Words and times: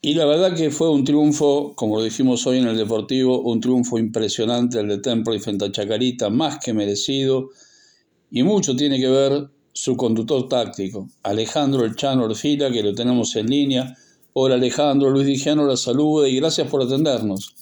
Y 0.00 0.14
la 0.14 0.26
verdad 0.26 0.54
que 0.54 0.70
fue 0.70 0.88
un 0.88 1.04
triunfo, 1.04 1.74
como 1.74 1.96
lo 1.96 2.04
dijimos 2.04 2.46
hoy 2.46 2.58
en 2.58 2.68
el 2.68 2.76
Deportivo, 2.76 3.40
un 3.40 3.60
triunfo 3.60 3.98
impresionante 3.98 4.78
el 4.78 4.86
de 4.86 4.98
Temple 4.98 5.40
frente 5.40 5.64
a 5.64 5.72
Chacarita, 5.72 6.30
más 6.30 6.60
que 6.60 6.72
merecido. 6.72 7.48
Y 8.30 8.44
mucho 8.44 8.76
tiene 8.76 9.00
que 9.00 9.08
ver 9.08 9.50
su 9.72 9.96
conductor 9.96 10.48
táctico, 10.48 11.08
Alejandro 11.24 11.84
El 11.84 11.96
Chano 11.96 12.26
Orfila, 12.26 12.70
que 12.70 12.84
lo 12.84 12.94
tenemos 12.94 13.34
en 13.34 13.46
línea. 13.46 13.96
Hola 14.34 14.54
Alejandro, 14.54 15.10
Luis 15.10 15.26
Dijano 15.26 15.66
la 15.66 15.76
saluda 15.76 16.28
y 16.28 16.38
gracias 16.38 16.68
por 16.68 16.80
atendernos. 16.80 17.56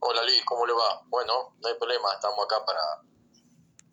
Hola 0.00 0.22
Luis, 0.24 0.42
¿cómo 0.44 0.66
le 0.66 0.74
va? 0.74 1.06
Bueno, 1.08 1.54
no 1.58 1.68
hay 1.68 1.74
problema, 1.78 2.08
estamos 2.12 2.44
acá 2.44 2.66
para, 2.66 2.80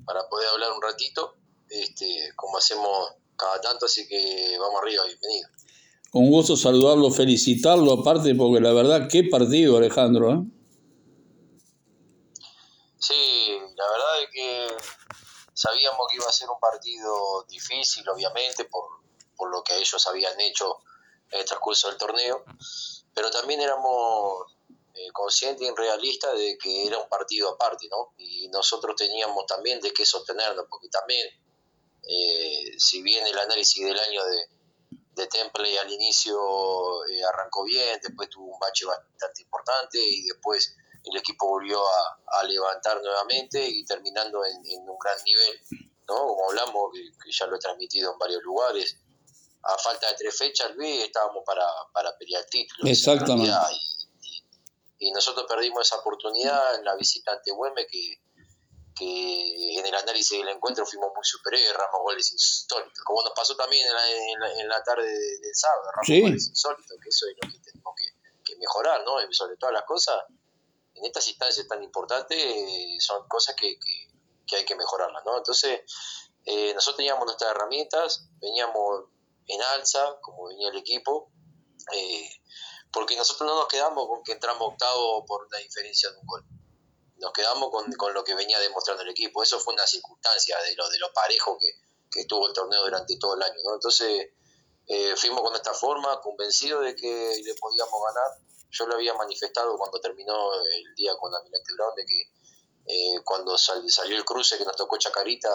para 0.05 0.27
poder 0.27 0.49
hablar 0.49 0.73
un 0.73 0.81
ratito, 0.81 1.37
este, 1.69 2.33
como 2.35 2.57
hacemos 2.57 3.13
cada 3.37 3.61
tanto, 3.61 3.85
así 3.85 4.05
que 4.05 4.57
vamos 4.59 4.81
arriba, 4.81 5.03
bienvenido. 5.05 5.47
Un 6.17 6.31
gusto 6.31 6.55
saludarlo, 6.55 7.11
felicitarlo 7.11 7.91
aparte, 7.91 8.33
porque 8.35 8.61
la 8.61 8.71
verdad, 8.71 9.09
qué 9.11 9.25
partido, 9.25 9.75
Alejandro. 9.75 10.31
¿eh? 10.31 10.37
Sí, 12.97 13.59
la 13.75 13.83
verdad 13.91 14.23
es 14.23 14.29
que 14.31 14.67
sabíamos 15.53 16.07
que 16.09 16.15
iba 16.15 16.25
a 16.25 16.31
ser 16.31 16.49
un 16.49 16.57
partido 16.57 17.43
difícil, 17.49 18.07
obviamente, 18.07 18.63
por, 18.63 18.85
por 19.35 19.51
lo 19.51 19.61
que 19.61 19.75
ellos 19.75 20.07
habían 20.07 20.39
hecho 20.39 20.77
en 21.31 21.39
el 21.39 21.45
transcurso 21.45 21.89
del 21.89 21.97
torneo, 21.97 22.45
pero 23.13 23.29
también 23.29 23.59
éramos 23.59 24.55
eh, 24.93 25.11
conscientes 25.11 25.67
y 25.69 25.75
realistas 25.75 26.33
de 26.37 26.57
que 26.57 26.87
era 26.87 26.97
un 26.97 27.09
partido 27.09 27.49
aparte, 27.49 27.89
¿no? 27.91 28.13
Y 28.15 28.47
nosotros 28.47 28.95
teníamos 28.95 29.45
también 29.47 29.81
de 29.81 29.91
qué 29.91 30.05
sostenernos, 30.05 30.65
porque 30.69 30.87
también, 30.87 31.27
eh, 32.03 32.71
si 32.77 33.01
bien 33.01 33.27
el 33.27 33.37
análisis 33.37 33.83
del 33.83 33.99
año 33.99 34.23
de, 34.23 34.54
de 35.15 35.27
Temple 35.27 35.79
al 35.79 35.91
inicio 35.91 36.35
eh, 37.07 37.23
arrancó 37.23 37.63
bien, 37.63 37.99
después 38.01 38.29
tuvo 38.29 38.53
un 38.53 38.59
bache 38.59 38.85
bastante 38.85 39.41
importante 39.41 39.97
y 39.97 40.23
después 40.23 40.75
el 41.03 41.17
equipo 41.17 41.47
volvió 41.47 41.79
a, 41.79 42.43
levantar 42.43 43.01
nuevamente 43.01 43.65
y 43.65 43.85
terminando 43.85 44.43
en, 44.45 44.57
un 44.87 44.97
gran 44.99 45.17
nivel, 45.23 45.59
¿no? 46.07 46.15
Como 46.15 46.49
hablamos, 46.49 46.91
que, 46.93 47.31
ya 47.31 47.47
lo 47.47 47.55
he 47.55 47.59
transmitido 47.59 48.11
en 48.11 48.19
varios 48.19 48.43
lugares, 48.43 48.97
a 49.63 49.77
falta 49.77 50.07
de 50.09 50.15
tres 50.15 50.37
fechas, 50.37 50.75
Luis, 50.75 51.05
estábamos 51.05 51.43
para, 51.45 51.65
para 51.91 52.15
pelear 52.17 52.43
el 52.43 52.49
título. 52.49 52.89
Exactamente. 52.89 53.51
Y, 54.99 55.11
nosotros 55.11 55.45
perdimos 55.47 55.87
esa 55.87 55.97
oportunidad 55.97 56.75
en 56.75 56.85
la 56.85 56.95
visita 56.95 57.31
ante 57.31 57.51
Güeme 57.51 57.87
que 57.87 58.19
que 58.95 59.77
en 59.77 59.85
el 59.85 59.93
análisis 59.93 60.39
del 60.39 60.47
encuentro 60.47 60.85
fuimos 60.85 61.09
muy 61.13 61.25
superiores, 61.25 61.69
erramos 61.69 62.01
goles 62.01 62.31
insólitos, 62.31 63.03
como 63.03 63.21
nos 63.23 63.33
pasó 63.33 63.55
también 63.55 63.85
en 63.85 64.69
la, 64.69 64.83
tarde 64.83 65.05
del 65.05 65.53
sábado, 65.53 65.89
erramos 65.89 66.21
goles 66.23 66.47
insólitos, 66.47 66.97
que 67.03 67.09
eso 67.09 67.25
es 67.27 67.35
lo 67.41 67.51
que 67.51 67.59
tenemos 67.59 67.93
que, 67.95 68.55
mejorar, 68.57 69.03
¿no? 69.03 69.21
Y 69.21 69.33
sobre 69.33 69.57
todas 69.57 69.73
las 69.73 69.83
cosas, 69.83 70.15
en 70.93 71.03
estas 71.03 71.27
instancias 71.27 71.67
tan 71.67 71.83
importantes, 71.83 72.39
son 73.03 73.27
cosas 73.27 73.53
que, 73.55 73.77
hay 74.55 74.63
que 74.63 74.75
mejorarlas, 74.75 75.25
¿no? 75.25 75.37
Entonces, 75.37 75.81
eh, 76.45 76.73
nosotros 76.73 76.95
teníamos 76.95 77.25
nuestras 77.25 77.51
herramientas, 77.51 78.29
veníamos 78.39 79.09
en 79.47 79.61
alza, 79.61 80.19
como 80.21 80.47
venía 80.47 80.69
el 80.69 80.77
equipo, 80.77 81.31
eh, 81.91 82.29
porque 82.93 83.17
nosotros 83.17 83.49
no 83.49 83.55
nos 83.55 83.67
quedamos 83.67 84.07
con 84.07 84.23
que 84.23 84.31
entramos 84.31 84.69
octavo 84.71 85.25
por 85.25 85.45
una 85.47 85.57
diferencia 85.57 86.09
de 86.11 86.17
un 86.17 86.25
gol 86.25 86.45
nos 87.17 87.31
quedamos 87.31 87.69
con, 87.71 87.91
con, 87.93 88.13
lo 88.13 88.23
que 88.23 88.35
venía 88.35 88.59
demostrando 88.59 89.03
el 89.03 89.09
equipo. 89.09 89.43
Eso 89.43 89.59
fue 89.59 89.73
una 89.73 89.87
circunstancia 89.87 90.57
de 90.61 90.75
lo, 90.75 90.89
de 90.89 90.99
lo 90.99 91.11
parejo 91.13 91.57
que, 91.59 91.67
que 92.11 92.25
tuvo 92.25 92.47
el 92.47 92.53
torneo 92.53 92.83
durante 92.83 93.17
todo 93.17 93.35
el 93.35 93.43
año. 93.43 93.55
¿no? 93.63 93.73
Entonces 93.75 94.29
eh, 94.87 95.15
fuimos 95.15 95.41
con 95.41 95.55
esta 95.55 95.73
forma, 95.73 96.19
convencidos 96.21 96.83
de 96.83 96.95
que 96.95 97.41
le 97.43 97.55
podíamos 97.55 97.99
ganar. 98.07 98.39
Yo 98.71 98.85
lo 98.87 98.95
había 98.95 99.13
manifestado 99.13 99.77
cuando 99.77 99.99
terminó 99.99 100.53
el 100.53 100.95
día 100.95 101.15
con 101.17 101.33
Almirante 101.33 101.73
Brown, 101.73 101.95
de 101.95 102.05
que 102.05 102.21
eh, 102.87 103.21
cuando 103.23 103.57
salió 103.57 104.17
el 104.17 104.25
cruce 104.25 104.57
que 104.57 104.65
nos 104.65 104.75
tocó 104.75 104.97
Chacarita, 104.97 105.49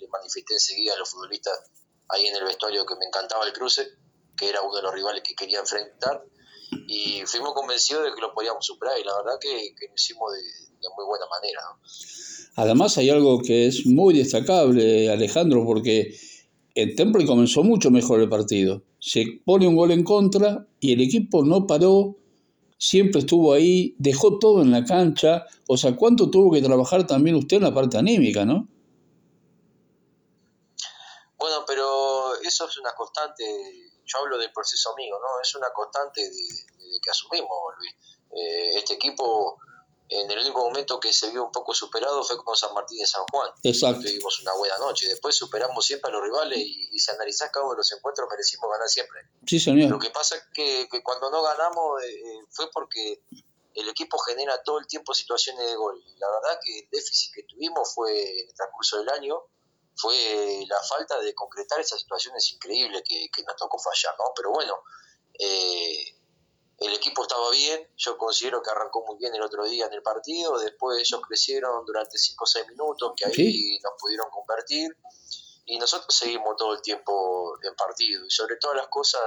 le 0.00 0.08
manifesté 0.08 0.54
enseguida 0.54 0.94
a 0.94 0.98
los 0.98 1.10
futbolistas 1.10 1.70
ahí 2.08 2.26
en 2.26 2.36
el 2.36 2.44
vestuario 2.44 2.86
que 2.86 2.96
me 2.96 3.04
encantaba 3.04 3.44
el 3.44 3.52
cruce, 3.52 3.88
que 4.36 4.48
era 4.48 4.62
uno 4.62 4.76
de 4.76 4.82
los 4.82 4.92
rivales 4.92 5.22
que 5.22 5.34
quería 5.34 5.60
enfrentar 5.60 6.24
y 6.86 7.24
fuimos 7.26 7.52
convencidos 7.52 8.04
de 8.04 8.14
que 8.14 8.20
lo 8.20 8.32
podíamos 8.32 8.64
superar 8.64 8.98
y 8.98 9.04
la 9.04 9.16
verdad 9.16 9.38
que, 9.40 9.74
que 9.78 9.88
lo 9.88 9.94
hicimos 9.94 10.32
de, 10.32 10.71
muy 10.96 11.04
buena 11.06 11.26
manera. 11.26 11.60
Además 12.56 12.98
hay 12.98 13.10
algo 13.10 13.40
que 13.40 13.66
es 13.66 13.86
muy 13.86 14.16
destacable, 14.16 15.10
Alejandro, 15.10 15.64
porque 15.64 16.14
el 16.74 16.94
Temple 16.94 17.26
comenzó 17.26 17.62
mucho 17.62 17.90
mejor 17.90 18.20
el 18.20 18.28
partido. 18.28 18.82
Se 18.98 19.24
pone 19.44 19.66
un 19.66 19.76
gol 19.76 19.90
en 19.90 20.04
contra 20.04 20.66
y 20.80 20.92
el 20.92 21.00
equipo 21.00 21.44
no 21.44 21.66
paró, 21.66 22.16
siempre 22.78 23.20
estuvo 23.20 23.52
ahí, 23.52 23.94
dejó 23.98 24.38
todo 24.38 24.62
en 24.62 24.70
la 24.70 24.84
cancha. 24.84 25.46
O 25.68 25.76
sea, 25.76 25.96
¿cuánto 25.96 26.30
tuvo 26.30 26.52
que 26.52 26.62
trabajar 26.62 27.06
también 27.06 27.36
usted 27.36 27.56
en 27.58 27.64
la 27.64 27.74
parte 27.74 27.96
anímica, 27.96 28.44
no? 28.44 28.68
Bueno, 31.38 31.64
pero 31.66 32.34
eso 32.44 32.68
es 32.68 32.78
una 32.78 32.94
constante 32.94 33.44
yo 34.12 34.18
hablo 34.18 34.38
del 34.38 34.52
proceso 34.52 34.94
mío, 34.96 35.14
¿no? 35.20 35.40
Es 35.40 35.54
una 35.54 35.70
constante 35.72 36.20
de, 36.20 37.00
que 37.02 37.10
asumimos, 37.10 37.50
Luis. 37.78 37.94
Eh, 38.30 38.76
este 38.76 38.94
equipo, 38.94 39.58
en 40.20 40.30
el 40.30 40.38
único 40.38 40.60
momento 40.60 41.00
que 41.00 41.12
se 41.12 41.30
vio 41.30 41.44
un 41.44 41.52
poco 41.52 41.72
superado 41.74 42.22
fue 42.22 42.36
con 42.44 42.56
San 42.56 42.74
Martín 42.74 42.98
de 42.98 43.06
San 43.06 43.24
Juan. 43.30 43.50
Exacto. 43.62 44.02
Tuvimos 44.02 44.40
una 44.40 44.54
buena 44.54 44.78
noche. 44.78 45.08
Después 45.08 45.34
superamos 45.34 45.84
siempre 45.84 46.10
a 46.10 46.14
los 46.14 46.22
rivales 46.22 46.58
y, 46.58 46.88
y 46.92 46.98
si 46.98 47.10
analizás 47.10 47.50
cada 47.50 47.64
uno 47.64 47.74
de 47.74 47.78
los 47.78 47.92
encuentros 47.92 48.28
merecimos 48.30 48.70
ganar 48.70 48.88
siempre. 48.88 49.20
Sí, 49.46 49.58
señor. 49.58 49.90
Lo 49.90 49.98
que 49.98 50.10
pasa 50.10 50.36
es 50.36 50.42
que, 50.52 50.88
cuando 51.02 51.30
no 51.30 51.42
ganamos 51.42 52.02
eh, 52.02 52.14
eh, 52.14 52.46
fue 52.50 52.70
porque 52.70 53.22
el 53.74 53.88
equipo 53.88 54.18
genera 54.18 54.62
todo 54.62 54.78
el 54.78 54.86
tiempo 54.86 55.14
situaciones 55.14 55.66
de 55.66 55.76
gol. 55.76 56.02
La 56.18 56.28
verdad 56.30 56.60
que 56.62 56.80
el 56.80 56.88
déficit 56.90 57.34
que 57.34 57.42
tuvimos 57.44 57.94
fue 57.94 58.12
en 58.12 58.48
el 58.48 58.54
transcurso 58.54 58.98
del 58.98 59.08
año 59.08 59.42
fue 59.94 60.64
la 60.68 60.82
falta 60.82 61.18
de 61.20 61.34
concretar 61.34 61.80
esas 61.80 62.00
situaciones 62.00 62.50
increíbles 62.52 63.02
que, 63.06 63.42
nos 63.46 63.56
tocó 63.56 63.78
fallar, 63.78 64.14
¿no? 64.18 64.32
Pero 64.34 64.50
bueno, 64.50 64.74
eh, 65.38 66.21
el 66.86 66.94
equipo 66.94 67.22
estaba 67.22 67.50
bien, 67.50 67.88
yo 67.96 68.16
considero 68.16 68.62
que 68.62 68.70
arrancó 68.70 69.04
muy 69.06 69.18
bien 69.18 69.34
el 69.34 69.42
otro 69.42 69.64
día 69.64 69.86
en 69.86 69.92
el 69.92 70.02
partido, 70.02 70.58
después 70.58 70.98
ellos 70.98 71.20
crecieron 71.26 71.84
durante 71.84 72.18
5 72.18 72.44
o 72.44 72.46
6 72.46 72.68
minutos, 72.68 73.12
que 73.16 73.26
ahí 73.26 73.78
nos 73.82 73.92
pudieron 73.98 74.30
convertir, 74.30 74.96
y 75.66 75.78
nosotros 75.78 76.14
seguimos 76.14 76.56
todo 76.56 76.74
el 76.74 76.82
tiempo 76.82 77.58
en 77.62 77.74
partido, 77.74 78.24
y 78.24 78.30
sobre 78.30 78.56
todas 78.56 78.76
las 78.76 78.88
cosas, 78.88 79.20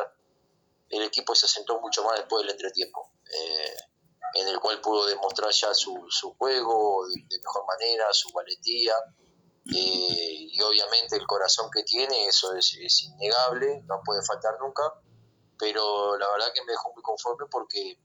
el 0.90 1.04
equipo 1.04 1.34
se 1.36 1.46
asentó 1.46 1.80
mucho 1.80 2.04
más 2.04 2.18
después 2.18 2.44
del 2.44 2.52
entretiempo. 2.52 3.12
Eh, 3.32 3.76
en 4.36 4.48
el 4.50 4.60
cual 4.60 4.82
pudo 4.82 5.06
demostrar 5.06 5.50
ya 5.52 5.74
su, 5.74 6.08
su 6.10 6.36
juego 6.36 7.08
de 7.08 7.40
mejor 7.40 7.66
manera, 7.66 8.12
su 8.12 8.30
valentía, 8.34 8.94
eh, 9.74 10.48
y 10.52 10.62
obviamente 10.62 11.16
el 11.16 11.26
corazón 11.26 11.70
que 11.74 11.84
tiene, 11.84 12.28
eso 12.28 12.54
es, 12.54 13.02
innegable, 13.04 13.82
no 13.88 14.02
puede 14.06 14.22
faltar 14.24 14.60
nunca, 14.60 14.84
pero 15.58 16.18
la 16.18 16.30
verdad 16.32 16.48
que 16.54 16.64
me 16.64 16.72
dejó 16.72 16.92
muy 16.94 17.02
conforme 17.02 17.46
porque 17.50 17.98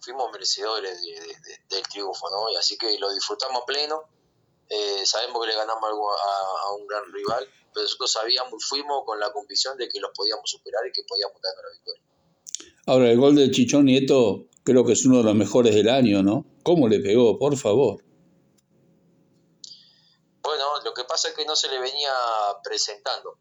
fuimos 0.00 0.30
merecedores 0.32 1.02
del 1.68 1.82
triunfo, 1.84 2.28
¿no? 2.30 2.50
Y 2.52 2.56
así 2.56 2.76
que 2.76 2.98
lo 2.98 3.12
disfrutamos 3.12 3.62
pleno, 3.66 4.02
eh, 4.68 5.04
sabemos 5.04 5.42
que 5.42 5.48
le 5.48 5.56
ganamos 5.56 5.84
algo 5.84 6.10
a, 6.12 6.74
un 6.74 6.86
gran 6.86 7.04
rival, 7.12 7.46
pero 7.72 7.84
nosotros 7.84 8.12
sabíamos, 8.12 8.64
fuimos 8.64 9.02
con 9.04 9.18
la 9.18 9.32
convicción 9.32 9.76
de 9.78 9.88
que 9.88 10.00
los 10.00 10.10
podíamos 10.14 10.48
superar 10.50 10.86
y 10.86 10.92
que 10.92 11.02
podíamos 11.06 11.40
dar 11.40 11.52
la 11.62 11.70
victoria. 11.72 12.02
Ahora, 12.86 13.10
el 13.10 13.18
gol 13.18 13.34
de 13.34 13.50
Chichón 13.50 13.86
Nieto 13.86 14.46
creo 14.62 14.84
que 14.84 14.92
es 14.92 15.04
uno 15.06 15.18
de 15.18 15.24
los 15.24 15.34
mejores 15.34 15.74
del 15.74 15.88
año, 15.88 16.22
¿no? 16.22 16.44
¿Cómo 16.62 16.88
le 16.88 17.00
pegó? 17.00 17.38
Por 17.38 17.56
favor. 17.56 18.04
Bueno, 20.42 20.64
lo 20.84 20.92
que 20.92 21.04
pasa 21.04 21.28
es 21.28 21.34
que 21.34 21.46
no 21.46 21.56
se 21.56 21.68
le 21.68 21.78
venía 21.78 22.12
presentando 22.62 23.38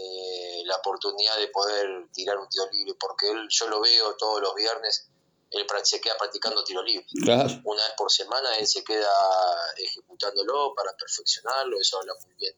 eh, 0.00 0.62
la 0.64 0.76
oportunidad 0.76 1.36
de 1.36 1.48
poder 1.48 2.08
tirar 2.12 2.38
un 2.38 2.48
tiro 2.48 2.66
libre, 2.70 2.94
porque 2.98 3.30
él, 3.30 3.46
yo 3.50 3.68
lo 3.68 3.80
veo 3.80 4.16
todos 4.16 4.40
los 4.40 4.54
viernes, 4.54 5.10
él 5.50 5.66
se 5.82 6.00
queda 6.00 6.16
practicando 6.16 6.64
tiro 6.64 6.82
libre. 6.82 7.06
Una 7.64 7.84
vez 7.84 7.94
por 7.96 8.10
semana 8.10 8.56
él 8.56 8.66
se 8.66 8.82
queda 8.84 9.12
ejecutándolo 9.76 10.74
para 10.74 10.94
perfeccionarlo, 10.96 11.80
eso 11.80 11.98
habla 11.98 12.14
muy 12.24 12.34
bien, 12.34 12.54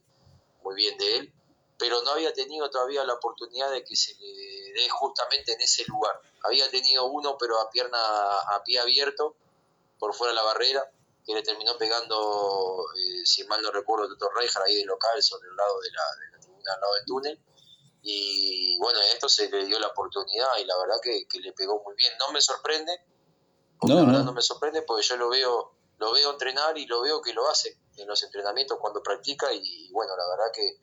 muy 0.62 0.74
bien 0.76 0.98
de 0.98 1.16
él, 1.16 1.32
pero 1.78 2.02
no 2.02 2.12
había 2.12 2.32
tenido 2.32 2.70
todavía 2.70 3.04
la 3.04 3.14
oportunidad 3.14 3.70
de 3.70 3.82
que 3.82 3.96
se 3.96 4.14
le 4.14 4.72
dé 4.72 4.88
justamente 4.88 5.52
en 5.52 5.60
ese 5.60 5.84
lugar. 5.86 6.20
Había 6.44 6.70
tenido 6.70 7.06
uno, 7.06 7.36
pero 7.38 7.58
a 7.60 7.70
pierna, 7.70 7.98
a 7.98 8.62
pie 8.62 8.78
abierto, 8.78 9.36
por 9.98 10.14
fuera 10.14 10.32
de 10.32 10.36
la 10.36 10.42
barrera, 10.42 10.90
que 11.24 11.34
le 11.34 11.42
terminó 11.42 11.76
pegando, 11.78 12.84
eh, 12.96 13.24
si 13.24 13.44
mal 13.44 13.62
no 13.62 13.70
recuerdo, 13.70 14.08
Toto 14.08 14.30
Reijar 14.34 14.62
ahí 14.64 14.76
de 14.76 14.84
local, 14.84 15.22
sobre 15.22 15.48
el 15.48 15.56
lado 15.56 15.80
de 15.80 15.90
la, 15.90 16.02
de 16.30 16.31
al 16.70 16.80
lado 16.80 16.94
del 16.94 17.04
túnel. 17.06 17.40
Y 18.02 18.78
bueno, 18.78 18.98
esto 19.12 19.28
se 19.28 19.48
le 19.48 19.64
dio 19.64 19.78
la 19.78 19.88
oportunidad 19.88 20.48
y 20.60 20.64
la 20.64 20.76
verdad 20.78 20.96
que, 21.02 21.38
le 21.40 21.52
pegó 21.52 21.80
muy 21.84 21.94
bien. 21.96 22.12
No 22.18 22.32
me 22.32 22.40
sorprende, 22.40 22.92
no, 23.82 23.94
la 23.94 24.04
verdad 24.04 24.24
no. 24.24 24.32
me 24.32 24.42
sorprende 24.42 24.82
porque 24.82 25.04
yo 25.06 25.16
lo 25.16 25.30
veo, 25.30 25.72
lo 25.98 26.12
veo 26.12 26.32
entrenar 26.32 26.76
y 26.76 26.86
lo 26.86 27.02
veo 27.02 27.22
que 27.22 27.32
lo 27.32 27.48
hace 27.48 27.78
en 27.96 28.08
los 28.08 28.22
entrenamientos 28.24 28.78
cuando 28.80 29.02
practica 29.02 29.52
y, 29.52 29.90
bueno, 29.92 30.12
la 30.16 30.28
verdad 30.28 30.52
que 30.52 30.76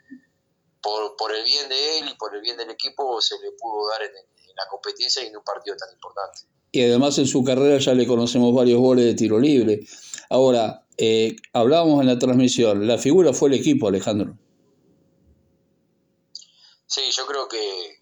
por, 0.81 1.15
por 1.17 1.35
el 1.35 1.43
bien 1.43 1.67
de 1.67 1.99
él 1.99 2.09
y 2.09 2.15
por 2.15 2.33
el 2.33 2.41
bien 2.41 2.55
del 2.55 2.69
equipo 2.69 3.21
se 3.21 3.35
le 3.39 3.51
pudo 3.51 3.89
dar 3.89 4.03
en, 4.03 4.13
la 4.13 4.67
competencia 4.69 5.23
y 5.23 5.27
en 5.27 5.37
un 5.37 5.43
partido 5.43 5.75
tan 5.77 5.91
importante. 5.93 6.39
Y 6.71 6.83
además 6.83 7.17
en 7.17 7.27
su 7.27 7.43
carrera 7.43 7.79
ya 7.79 7.93
le 7.93 8.05
conocemos 8.05 8.53
varios 8.53 8.79
goles 8.79 9.05
de 9.05 9.13
tiro 9.13 9.39
libre. 9.39 9.81
Ahora, 10.29 10.85
eh, 10.97 11.35
hablábamos 11.53 12.01
en 12.01 12.07
la 12.07 12.19
transmisión, 12.19 12.85
la 12.85 12.97
figura 12.97 13.33
fue 13.33 13.49
el 13.49 13.55
equipo, 13.55 13.87
Alejandro. 13.87 14.37
Sí, 16.89 17.11
yo 17.11 17.25
creo 17.27 17.47
que, 17.47 17.99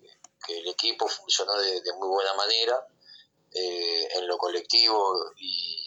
el 0.48 0.68
equipo 0.70 1.10
funcionó 1.10 1.54
de, 1.60 1.82
muy 1.98 2.08
buena 2.08 2.34
manera 2.36 2.88
eh, 3.52 4.08
en 4.14 4.28
lo 4.28 4.38
colectivo 4.38 5.34
y, 5.38 5.84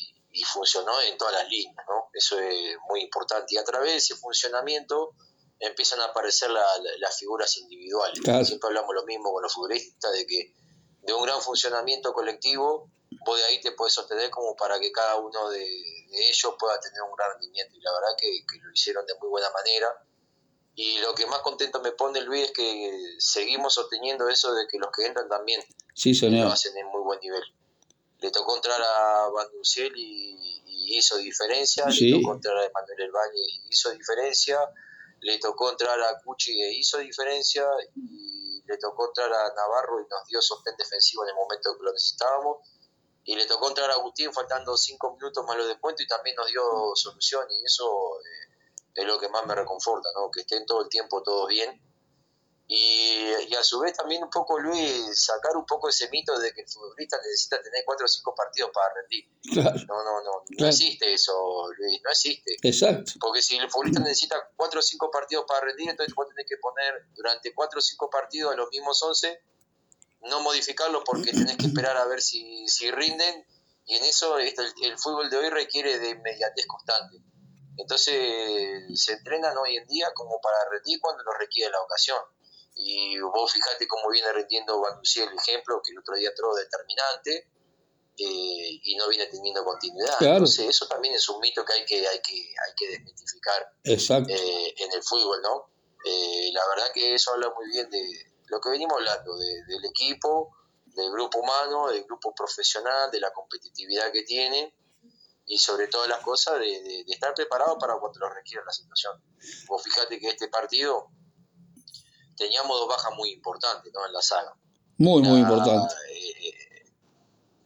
funcionó 0.52 1.00
en 1.02 1.18
todas 1.18 1.34
las 1.34 1.48
líneas, 1.48 1.84
¿no? 1.88 2.08
Eso 2.12 2.38
es 2.38 2.76
muy 2.88 3.02
importante. 3.02 3.54
Y 3.54 3.58
a 3.58 3.64
través 3.64 3.90
de 3.90 3.96
ese 3.96 4.16
funcionamiento 4.16 5.14
empiezan 5.58 6.00
a 6.00 6.06
aparecer 6.06 6.50
las 6.50 7.18
figuras 7.18 7.56
individuales. 7.58 8.20
Siempre 8.46 8.68
hablamos 8.68 8.94
lo 8.94 9.04
mismo 9.04 9.32
con 9.32 9.42
los 9.42 9.52
futbolistas, 9.52 10.12
de 10.12 10.26
que 10.26 10.54
de 11.02 11.12
un 11.12 11.22
gran 11.24 11.40
funcionamiento 11.40 12.12
colectivo, 12.12 12.90
vos 13.24 13.38
de 13.38 13.44
ahí 13.44 13.60
te 13.60 13.72
puedes 13.72 13.94
sostener 13.94 14.30
como 14.30 14.56
para 14.56 14.78
que 14.80 14.90
cada 14.90 15.16
uno 15.16 15.50
de, 15.50 15.66
ellos 16.12 16.54
pueda 16.58 16.78
tener 16.80 17.02
un 17.02 17.14
gran 17.16 17.32
rendimiento. 17.32 17.76
Y 17.76 17.80
la 17.80 17.92
verdad 17.92 18.16
que, 18.18 18.58
lo 18.60 18.72
hicieron 18.72 19.06
de 19.06 19.14
muy 19.20 19.28
buena 19.28 19.50
manera. 19.50 19.88
Y 20.82 20.96
lo 21.00 21.14
que 21.14 21.26
más 21.26 21.40
contento 21.40 21.78
me 21.82 21.92
pone, 21.92 22.22
Luis, 22.22 22.44
es 22.44 22.52
que 22.52 23.16
seguimos 23.18 23.74
sosteniendo 23.74 24.26
eso 24.30 24.54
de 24.54 24.66
que 24.66 24.78
los 24.78 24.88
que 24.96 25.04
entran 25.04 25.28
también 25.28 25.62
sí, 25.92 26.14
lo 26.30 26.48
hacen 26.48 26.74
en 26.74 26.86
muy 26.86 27.02
buen 27.02 27.20
nivel. 27.20 27.42
Le 28.20 28.30
tocó 28.30 28.56
entrar 28.56 28.80
a 28.80 29.28
Van 29.28 29.48
y, 29.94 30.62
y 30.64 30.96
hizo 30.96 31.18
diferencia, 31.18 31.84
le 31.84 32.12
tocó 32.12 32.32
entrar 32.32 32.56
a 32.56 32.70
Manuel 32.72 32.98
Elbañe 32.98 33.42
y 33.46 33.68
hizo 33.68 33.90
diferencia, 33.90 34.58
le 35.20 35.38
tocó 35.38 35.68
entrar 35.68 36.00
a 36.00 36.18
Cuchi 36.24 36.58
e 36.62 36.72
hizo 36.72 36.96
diferencia 36.96 37.66
y 37.94 38.62
le 38.66 38.78
tocó 38.78 39.08
entrar 39.08 39.30
a 39.30 39.52
Navarro 39.54 40.00
y 40.00 40.08
nos 40.08 40.26
dio 40.28 40.40
sostén 40.40 40.76
defensivo 40.78 41.24
en 41.24 41.28
el 41.28 41.34
momento 41.34 41.76
que 41.76 41.84
lo 41.84 41.92
necesitábamos 41.92 42.56
y 43.24 43.34
le 43.34 43.44
tocó 43.44 43.68
entrar 43.68 43.90
a 43.90 43.94
Agustín 43.96 44.32
faltando 44.32 44.74
cinco 44.78 45.12
minutos 45.12 45.44
más 45.44 45.58
lo 45.58 45.66
de 45.66 45.78
cuento 45.78 46.02
y 46.02 46.06
también 46.06 46.36
nos 46.36 46.46
dio 46.46 46.62
solución 46.94 47.46
y 47.50 47.66
eso 47.66 47.84
eh, 48.18 48.59
es 48.94 49.04
lo 49.04 49.18
que 49.18 49.28
más 49.28 49.46
me 49.46 49.54
reconforta, 49.54 50.08
¿no? 50.14 50.30
que 50.30 50.40
estén 50.40 50.66
todo 50.66 50.82
el 50.82 50.88
tiempo 50.88 51.22
todos 51.22 51.48
bien 51.48 51.80
y, 52.72 53.52
a 53.58 53.64
su 53.64 53.80
vez 53.80 53.96
también 53.96 54.22
un 54.22 54.30
poco, 54.30 54.56
Luis, 54.60 55.04
sacar 55.12 55.56
un 55.56 55.66
poco 55.66 55.88
ese 55.88 56.08
mito 56.08 56.38
de 56.38 56.52
que 56.52 56.60
el 56.60 56.68
futbolista 56.68 57.16
necesita 57.16 57.60
tener 57.60 57.82
cuatro 57.84 58.04
o 58.04 58.08
cinco 58.08 58.32
partidos 58.32 58.70
para 58.72 58.94
rendir. 58.94 59.28
No, 59.88 60.04
no, 60.04 60.22
no, 60.22 60.44
no 60.56 60.66
existe 60.68 61.12
eso, 61.12 61.32
Luis, 61.76 62.00
no 62.04 62.10
existe. 62.10 62.56
Exacto. 62.62 63.14
Porque 63.18 63.42
si 63.42 63.56
el 63.56 63.68
futbolista 63.68 63.98
necesita 63.98 64.36
cuatro 64.54 64.78
o 64.78 64.82
cinco 64.84 65.10
partidos 65.10 65.46
para 65.48 65.66
rendir, 65.66 65.90
entonces 65.90 66.14
vos 66.14 66.28
tenés 66.28 66.46
que 66.48 66.58
poner 66.58 67.06
durante 67.12 67.52
cuatro 67.52 67.80
o 67.80 67.82
cinco 67.82 68.08
partidos 68.08 68.52
a 68.52 68.56
los 68.56 68.68
mismos 68.70 69.02
once, 69.02 69.42
no 70.20 70.40
modificarlo 70.40 71.02
porque 71.02 71.32
tenés 71.32 71.56
que 71.56 71.66
esperar 71.66 71.96
a 71.96 72.06
ver 72.06 72.22
si, 72.22 72.68
si 72.68 72.88
rinden, 72.92 73.44
y 73.84 73.96
en 73.96 74.04
eso 74.04 74.38
el, 74.38 74.54
el 74.84 74.96
fútbol 74.96 75.28
de 75.28 75.38
hoy 75.38 75.50
requiere 75.50 75.98
de 75.98 76.10
inmediatez 76.10 76.68
constante. 76.68 77.16
Entonces 77.80 78.84
se 78.94 79.12
entrenan 79.12 79.56
hoy 79.58 79.76
en 79.76 79.86
día 79.86 80.12
como 80.14 80.40
para 80.40 80.68
rendir 80.70 81.00
cuando 81.00 81.22
lo 81.24 81.32
requiere 81.32 81.70
la 81.70 81.80
ocasión 81.80 82.20
y 82.74 83.18
vos 83.18 83.52
fijate 83.52 83.86
cómo 83.86 84.10
viene 84.10 84.32
rindiendo 84.32 84.80
Banducci 84.80 85.20
el 85.20 85.34
ejemplo, 85.36 85.80
que 85.84 85.92
el 85.92 85.98
otro 85.98 86.14
día 86.14 86.30
entró 86.30 86.54
determinante 86.54 87.50
eh, 88.16 88.80
y 88.82 88.96
no 88.96 89.08
viene 89.08 89.26
teniendo 89.26 89.64
continuidad. 89.64 90.16
Entonces, 90.20 90.68
eso 90.68 90.86
también 90.86 91.14
es 91.14 91.28
un 91.28 91.40
mito 91.40 91.64
que 91.64 91.72
hay 91.74 91.84
que, 91.84 92.06
hay 92.06 92.20
que, 92.20 92.34
hay 92.34 92.74
que 92.76 92.88
desmitificar 92.88 93.72
eh, 93.84 94.74
en 94.76 94.92
el 94.92 95.02
fútbol, 95.02 95.40
¿no? 95.42 95.70
Eh, 96.04 96.50
la 96.52 96.66
verdad 96.68 96.92
que 96.94 97.14
eso 97.14 97.32
habla 97.32 97.50
muy 97.50 97.68
bien 97.70 97.90
de 97.90 98.02
lo 98.48 98.60
que 98.60 98.70
venimos 98.70 98.96
hablando, 98.98 99.36
del 99.36 99.84
equipo, 99.84 100.56
del 100.86 101.10
grupo 101.12 101.40
humano, 101.40 101.88
del 101.88 102.04
grupo 102.04 102.34
profesional, 102.34 103.10
de 103.10 103.20
la 103.20 103.32
competitividad 103.32 104.10
que 104.12 104.22
tiene 104.22 104.74
y 105.50 105.58
sobre 105.58 105.88
todas 105.88 106.08
las 106.08 106.20
cosas 106.20 106.60
de, 106.60 107.02
de 107.04 107.04
estar 107.08 107.34
preparado 107.34 107.76
para 107.76 107.98
cuando 107.98 108.20
lo 108.20 108.30
requiera 108.30 108.64
la 108.64 108.72
situación. 108.72 109.20
Vos 109.66 109.82
fijate 109.82 110.20
que 110.20 110.28
este 110.28 110.46
partido 110.46 111.08
teníamos 112.36 112.78
dos 112.78 112.88
bajas 112.88 113.12
muy 113.16 113.32
importantes 113.32 113.92
¿no? 113.92 114.06
en 114.06 114.12
la 114.12 114.22
saga. 114.22 114.54
Muy, 114.98 115.22
muy 115.22 115.40
importantes. 115.40 115.96
Eh, 116.08 116.48
eh, 116.48 116.84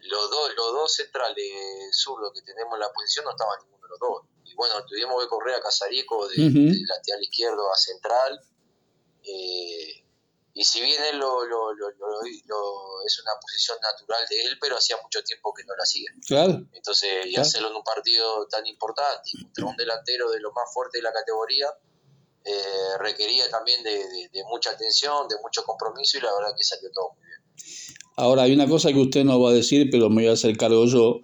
los, 0.01 0.31
dos, 0.31 0.51
los 0.57 0.73
dos 0.73 0.95
centrales 0.95 1.53
zurdos 1.93 2.33
que 2.33 2.41
tenemos 2.41 2.73
en 2.73 2.81
la 2.81 2.91
posición 2.91 3.27
no 3.27 3.33
estaban 3.33 3.59
ninguno 3.65 3.85
de 3.85 3.91
los 3.91 3.99
dos. 4.01 4.23
Y 4.45 4.55
bueno, 4.55 4.75
tuvimos 4.87 5.23
que 5.23 5.29
correr 5.29 5.57
a 5.57 5.61
Casarico 5.61 6.27
de, 6.29 6.37
lateral 6.89 7.23
izquierdo 7.23 7.71
a 7.71 7.77
central. 7.77 8.41
Eh, 9.23 10.04
y 10.57 10.63
si 10.63 10.81
bien 10.81 11.03
él 11.13 11.19
lo, 11.19 11.45
lo, 11.45 11.73
lo, 11.75 11.91
es 13.05 13.19
una 13.19 13.33
posición 13.41 13.77
natural 13.83 14.25
de 14.31 14.41
él, 14.43 14.57
pero 14.61 14.77
hacía 14.77 14.97
mucho 15.03 15.21
tiempo 15.25 15.53
que 15.53 15.65
no 15.65 15.75
la 15.75 15.83
hacía. 15.83 16.09
Claro. 16.25 16.65
Entonces, 16.73 17.27
y 17.27 17.35
hacerlo 17.35 17.71
en 17.71 17.77
un 17.77 17.83
partido 17.83 18.47
tan 18.47 18.65
importante, 18.65 19.31
contra 19.43 19.67
un 19.67 19.77
delantero 19.77 20.31
de 20.31 20.39
lo 20.39 20.53
más 20.53 20.73
fuerte 20.73 20.99
de 20.99 21.03
la 21.03 21.13
categoría, 21.13 21.67
eh, 22.45 22.99
requería 23.01 23.51
también 23.51 23.83
de, 23.83 24.45
mucha 24.49 24.71
atención, 24.71 25.27
de 25.27 25.35
mucho 25.43 25.65
compromiso 25.65 26.19
y 26.19 26.21
la 26.21 26.33
verdad 26.33 26.55
que 26.57 26.63
salió 26.63 26.89
todo 26.93 27.15
muy 27.17 27.27
bien. 27.27 27.41
Ahora, 28.17 28.43
hay 28.43 28.53
una 28.53 28.69
cosa 28.69 28.93
que 28.93 29.01
usted 29.01 29.25
no 29.25 29.41
va 29.41 29.51
a 29.51 29.55
decir, 29.55 29.89
pero 29.91 30.09
me 30.09 30.23
voy 30.23 30.31
a 30.31 30.35
hacer 30.35 30.57
cargo 30.57 30.87
yo. 30.87 31.21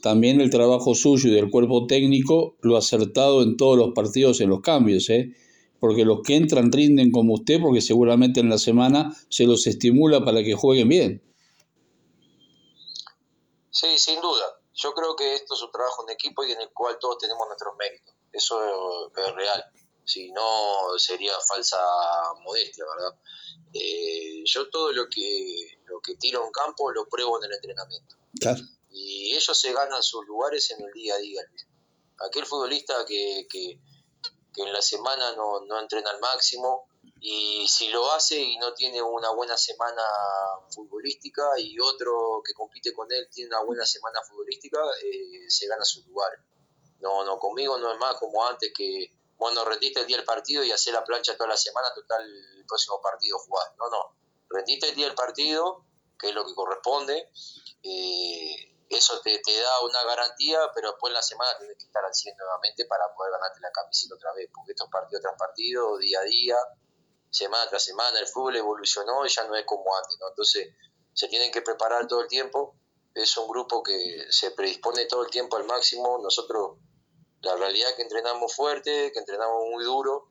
También 0.00 0.40
el 0.40 0.48
trabajo 0.48 0.94
suyo 0.94 1.28
y 1.28 1.34
del 1.34 1.50
cuerpo 1.50 1.88
técnico 1.88 2.56
lo 2.60 2.76
ha 2.76 2.78
acertado 2.78 3.42
en 3.42 3.56
todos 3.56 3.76
los 3.76 3.90
partidos 3.94 4.40
en 4.40 4.50
los 4.50 4.60
cambios, 4.60 5.10
¿eh? 5.10 5.34
Porque 5.80 6.04
los 6.04 6.20
que 6.22 6.36
entran 6.36 6.70
rinden 6.70 7.10
como 7.10 7.34
usted, 7.34 7.60
porque 7.60 7.80
seguramente 7.80 8.40
en 8.40 8.50
la 8.50 8.58
semana 8.58 9.16
se 9.28 9.46
los 9.46 9.66
estimula 9.66 10.24
para 10.24 10.42
que 10.42 10.54
jueguen 10.54 10.88
bien. 10.88 11.22
Sí, 13.70 13.98
sin 13.98 14.20
duda. 14.20 14.60
Yo 14.74 14.92
creo 14.92 15.16
que 15.16 15.34
esto 15.34 15.54
es 15.54 15.62
un 15.62 15.70
trabajo 15.70 16.04
en 16.06 16.14
equipo 16.14 16.44
y 16.44 16.52
en 16.52 16.60
el 16.60 16.70
cual 16.72 16.96
todos 17.00 17.18
tenemos 17.18 17.46
nuestros 17.46 17.74
méritos. 17.78 18.14
Eso 18.32 19.10
es 19.16 19.34
real 19.34 19.64
si 20.10 20.30
no 20.32 20.98
sería 20.98 21.32
falsa 21.46 21.78
modestia, 22.42 22.84
¿verdad? 22.84 23.18
Eh, 23.72 24.42
yo 24.44 24.68
todo 24.68 24.92
lo 24.92 25.08
que, 25.08 25.78
lo 25.86 26.00
que 26.00 26.16
tiro 26.16 26.44
en 26.44 26.50
campo 26.50 26.90
lo 26.90 27.06
pruebo 27.08 27.38
en 27.38 27.44
el 27.44 27.54
entrenamiento. 27.54 28.16
Y 28.90 29.36
ellos 29.36 29.56
se 29.58 29.72
ganan 29.72 30.02
sus 30.02 30.26
lugares 30.26 30.70
en 30.72 30.84
el 30.84 30.92
día 30.92 31.14
a 31.14 31.18
día. 31.18 31.42
Aquel 32.28 32.44
futbolista 32.44 33.04
que, 33.06 33.46
que, 33.48 33.78
en 34.56 34.72
la 34.72 34.82
semana 34.82 35.34
no, 35.36 35.60
no 35.60 35.78
entrena 35.80 36.10
al 36.10 36.20
máximo, 36.20 36.88
y 37.20 37.66
si 37.68 37.88
lo 37.88 38.10
hace 38.12 38.40
y 38.40 38.56
no 38.56 38.72
tiene 38.72 39.02
una 39.02 39.30
buena 39.30 39.56
semana 39.56 40.02
futbolística 40.70 41.58
y 41.58 41.78
otro 41.78 42.42
que 42.44 42.54
compite 42.54 42.92
con 42.94 43.10
él 43.12 43.28
tiene 43.30 43.48
una 43.48 43.62
buena 43.62 43.84
semana 43.84 44.20
futbolística, 44.22 44.80
eh, 45.04 45.44
se 45.48 45.66
gana 45.66 45.84
su 45.84 46.02
lugar. 46.06 46.30
No, 47.00 47.24
no, 47.24 47.38
conmigo 47.38 47.78
no 47.78 47.92
es 47.92 47.98
más 47.98 48.16
como 48.16 48.44
antes 48.46 48.72
que 48.74 49.12
cuando 49.36 49.64
rendiste 49.64 50.00
el 50.00 50.06
día 50.06 50.16
del 50.16 50.26
partido 50.26 50.62
y 50.64 50.70
hacer 50.70 50.92
la 50.92 51.04
plancha 51.04 51.36
toda 51.36 51.50
la 51.50 51.56
semana, 51.56 51.88
total 51.94 52.22
el 52.56 52.64
próximo 52.66 53.00
partido 53.02 53.38
jugar. 53.38 53.74
No, 53.78 53.88
no. 53.88 54.16
Rendiste 54.48 54.88
el 54.88 54.94
día 54.94 55.06
del 55.06 55.14
partido, 55.14 55.84
que 56.18 56.28
es 56.28 56.34
lo 56.34 56.46
que 56.46 56.54
corresponde. 56.54 57.30
Eh, 57.82 58.69
eso 58.90 59.20
te, 59.22 59.30
da 59.30 59.80
una 59.82 60.02
garantía, 60.04 60.58
pero 60.74 60.90
después 60.90 61.10
en 61.10 61.14
la 61.14 61.22
semana 61.22 61.56
tienes 61.56 61.76
que 61.78 61.84
estar 61.84 62.04
al 62.04 62.12
100 62.12 62.36
nuevamente 62.36 62.84
para 62.86 63.04
poder 63.14 63.32
ganarte 63.32 63.60
la 63.60 63.70
camiseta 63.70 64.16
otra 64.16 64.32
vez, 64.34 64.50
porque 64.52 64.72
estos 64.72 64.88
partidos 64.90 65.22
tras 65.22 65.38
partido, 65.38 65.96
día 65.98 66.18
a 66.18 66.24
día, 66.24 66.56
semana 67.30 67.68
tras 67.68 67.84
semana, 67.84 68.18
el 68.18 68.26
fútbol 68.26 68.56
evolucionó 68.56 69.24
y 69.24 69.28
ya 69.28 69.44
no 69.44 69.54
es 69.54 69.64
como 69.64 69.96
antes, 69.96 70.18
¿no? 70.18 70.28
Entonces 70.28 70.74
se 71.14 71.28
tienen 71.28 71.52
que 71.52 71.62
preparar 71.62 72.08
todo 72.08 72.22
el 72.22 72.28
tiempo. 72.28 72.74
Es 73.14 73.36
un 73.36 73.48
grupo 73.48 73.82
que 73.82 74.26
se 74.30 74.50
predispone 74.50 75.06
todo 75.06 75.22
el 75.24 75.30
tiempo 75.30 75.56
al 75.56 75.64
máximo. 75.64 76.18
Nosotros 76.20 76.78
la 77.42 77.54
realidad 77.56 77.90
es 77.90 77.94
que 77.94 78.02
entrenamos 78.02 78.54
fuerte, 78.54 79.12
que 79.12 79.18
entrenamos 79.18 79.68
muy 79.70 79.84
duro, 79.84 80.28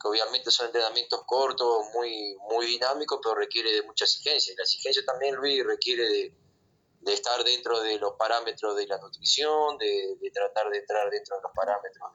que 0.00 0.08
obviamente 0.08 0.50
son 0.50 0.66
entrenamientos 0.66 1.20
cortos, 1.26 1.84
muy, 1.92 2.36
muy 2.48 2.66
dinámicos, 2.66 3.20
pero 3.22 3.34
requiere 3.34 3.72
de 3.72 3.82
mucha 3.82 4.04
exigencia. 4.04 4.52
Y 4.52 4.56
la 4.56 4.62
exigencia 4.62 5.04
también, 5.04 5.34
Luis, 5.34 5.64
requiere 5.64 6.08
de, 6.08 6.39
estar 7.06 7.42
dentro 7.44 7.80
de 7.80 7.98
los 7.98 8.14
parámetros 8.14 8.76
de 8.76 8.86
la 8.86 8.98
nutrición, 8.98 9.78
de, 9.78 10.18
tratar 10.32 10.70
de 10.70 10.78
entrar 10.78 11.10
dentro 11.10 11.36
de 11.36 11.42
los 11.42 11.52
parámetros 11.54 12.10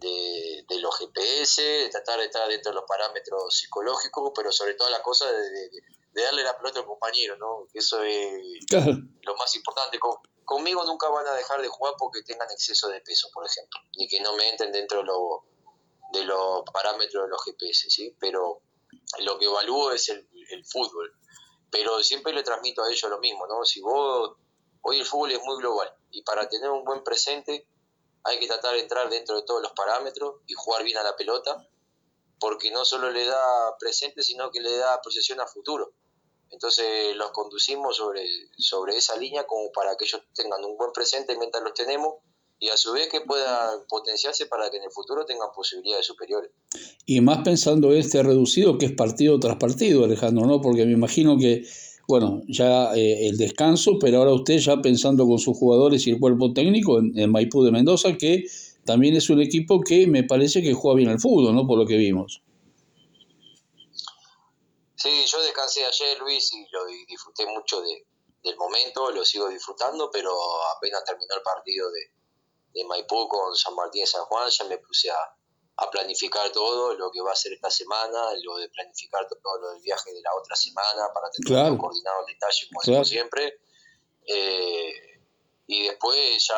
de, 0.00 0.64
de, 0.68 0.78
los 0.80 0.98
GPS, 0.98 1.62
de 1.62 1.88
tratar 1.88 2.18
de 2.18 2.26
estar 2.26 2.48
dentro 2.48 2.72
de 2.72 2.76
los 2.76 2.84
parámetros 2.86 3.56
psicológicos, 3.56 4.32
pero 4.34 4.50
sobre 4.50 4.74
todo 4.74 4.90
la 4.90 5.02
cosa 5.02 5.30
de, 5.30 5.70
darle 6.12 6.42
la 6.42 6.56
pelota 6.56 6.80
al 6.80 6.86
compañero, 6.86 7.36
¿no? 7.36 7.68
Eso 7.72 8.02
es 8.02 8.42
lo 9.22 9.36
más 9.36 9.54
importante 9.54 9.98
conmigo 10.44 10.84
nunca 10.84 11.08
van 11.08 11.26
a 11.26 11.34
dejar 11.34 11.62
de 11.62 11.68
jugar 11.68 11.94
porque 11.98 12.22
tengan 12.22 12.50
exceso 12.50 12.88
de 12.88 13.00
peso, 13.00 13.28
por 13.32 13.46
ejemplo, 13.46 13.80
ni 13.96 14.08
que 14.08 14.20
no 14.20 14.34
me 14.36 14.48
entren 14.50 14.72
dentro 14.72 14.98
de, 14.98 15.04
lo, 15.04 15.44
de 16.12 16.24
los 16.24 16.62
parámetros 16.72 17.24
de 17.24 17.30
los 17.30 17.44
GPS, 17.44 17.88
¿sí? 17.88 18.14
Pero 18.20 18.60
lo 19.20 19.38
que 19.38 19.46
evalúo 19.46 19.92
es 19.92 20.08
el, 20.08 20.26
fútbol. 20.66 21.12
Pero 21.72 22.00
siempre 22.04 22.32
le 22.32 22.44
transmito 22.44 22.84
a 22.84 22.90
ellos 22.90 23.10
lo 23.10 23.18
mismo, 23.18 23.46
¿no? 23.48 23.64
Si 23.64 23.80
vos, 23.80 24.36
hoy 24.82 25.00
el 25.00 25.06
fútbol 25.06 25.32
es 25.32 25.42
muy 25.42 25.56
global 25.56 25.92
y 26.10 26.22
para 26.22 26.48
tener 26.48 26.70
un 26.70 26.84
buen 26.84 27.02
presente 27.02 27.66
hay 28.24 28.38
que 28.38 28.46
tratar 28.46 28.74
de 28.74 28.80
entrar 28.80 29.08
dentro 29.08 29.34
de 29.34 29.42
todos 29.42 29.62
los 29.62 29.72
parámetros 29.72 30.42
y 30.46 30.52
jugar 30.54 30.84
bien 30.84 30.98
a 30.98 31.02
la 31.02 31.16
pelota, 31.16 31.66
porque 32.38 32.70
no 32.70 32.84
solo 32.84 33.10
le 33.10 33.24
da 33.24 33.76
presente, 33.78 34.22
sino 34.22 34.50
que 34.50 34.60
le 34.60 34.76
da 34.76 35.00
proyección 35.00 35.40
a 35.40 35.46
futuro. 35.46 35.92
Entonces 36.50 37.16
los 37.16 37.30
conducimos 37.30 37.96
sobre, 37.96 38.24
sobre 38.58 38.96
esa 38.96 39.16
línea 39.16 39.46
como 39.46 39.72
para 39.72 39.96
que 39.96 40.04
ellos 40.04 40.22
tengan 40.34 40.62
un 40.64 40.76
buen 40.76 40.92
presente 40.92 41.36
mientras 41.36 41.64
los 41.64 41.72
tenemos 41.72 42.16
y 42.62 42.68
a 42.68 42.76
su 42.76 42.92
vez 42.92 43.08
que 43.10 43.20
puedan 43.22 43.80
potenciarse 43.88 44.46
para 44.46 44.70
que 44.70 44.76
en 44.76 44.84
el 44.84 44.90
futuro 44.92 45.26
tengan 45.26 45.48
posibilidades 45.52 46.06
superiores. 46.06 46.52
Y 47.04 47.20
más 47.20 47.38
pensando 47.38 47.92
este 47.92 48.22
reducido 48.22 48.78
que 48.78 48.86
es 48.86 48.92
partido 48.92 49.40
tras 49.40 49.56
partido, 49.56 50.04
Alejandro, 50.04 50.46
¿no? 50.46 50.60
Porque 50.60 50.86
me 50.86 50.92
imagino 50.92 51.36
que, 51.36 51.66
bueno, 52.06 52.40
ya 52.46 52.94
eh, 52.94 53.26
el 53.26 53.36
descanso, 53.36 53.98
pero 53.98 54.18
ahora 54.18 54.32
usted 54.32 54.58
ya 54.58 54.80
pensando 54.80 55.26
con 55.26 55.40
sus 55.40 55.58
jugadores 55.58 56.06
y 56.06 56.10
el 56.10 56.20
cuerpo 56.20 56.52
técnico 56.52 57.00
en, 57.00 57.32
Maipú 57.32 57.64
de 57.64 57.72
Mendoza, 57.72 58.16
que 58.16 58.44
también 58.84 59.16
es 59.16 59.28
un 59.28 59.42
equipo 59.42 59.80
que 59.80 60.06
me 60.06 60.22
parece 60.22 60.62
que 60.62 60.72
juega 60.72 60.98
bien 60.98 61.08
al 61.08 61.18
fútbol, 61.18 61.52
¿no? 61.56 61.66
Por 61.66 61.78
lo 61.78 61.84
que 61.84 61.96
vimos. 61.96 62.42
Sí, 64.94 65.10
yo 65.26 65.42
descansé 65.42 65.80
ayer, 65.84 66.16
Luis, 66.20 66.52
y 66.52 66.64
lo 66.70 66.86
disfruté 67.08 67.44
mucho 67.44 67.80
de, 67.80 68.06
del 68.44 68.56
momento, 68.56 69.10
lo 69.10 69.24
sigo 69.24 69.48
disfrutando, 69.48 70.08
pero 70.12 70.30
apenas 70.76 71.04
terminó 71.04 71.34
el 71.34 71.42
partido 71.42 71.90
de, 71.90 72.21
de 72.72 72.84
Maipú 72.84 73.28
con 73.28 73.54
San 73.54 73.74
Martín 73.74 74.02
de 74.02 74.06
San 74.06 74.24
Juan, 74.24 74.48
ya 74.50 74.64
me 74.64 74.78
puse 74.78 75.10
a, 75.10 75.36
planificar 75.90 76.52
todo 76.52 76.94
lo 76.94 77.10
que 77.10 77.20
va 77.20 77.32
a 77.32 77.36
ser 77.36 77.52
esta 77.54 77.68
semana, 77.68 78.30
lo 78.44 78.56
de 78.56 78.68
planificar 78.68 79.26
todo 79.26 79.58
lo 79.58 79.72
del 79.72 79.82
viaje 79.82 80.12
de 80.12 80.22
la 80.22 80.30
otra 80.36 80.54
semana 80.54 81.10
para 81.12 81.28
tener 81.30 81.66
todo 81.66 81.78
coordinado 81.78 82.20
el 82.20 82.26
detalle 82.32 82.68
como 82.72 83.04
siempre. 83.04 83.60
Eh, 84.24 85.20
y 85.66 85.88
después 85.88 86.46
ya 86.46 86.56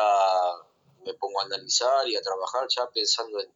me 1.05 1.13
pongo 1.15 1.39
a 1.39 1.45
analizar 1.45 2.07
y 2.07 2.15
a 2.15 2.21
trabajar 2.21 2.67
ya 2.69 2.87
pensando 2.91 3.39
en, 3.39 3.51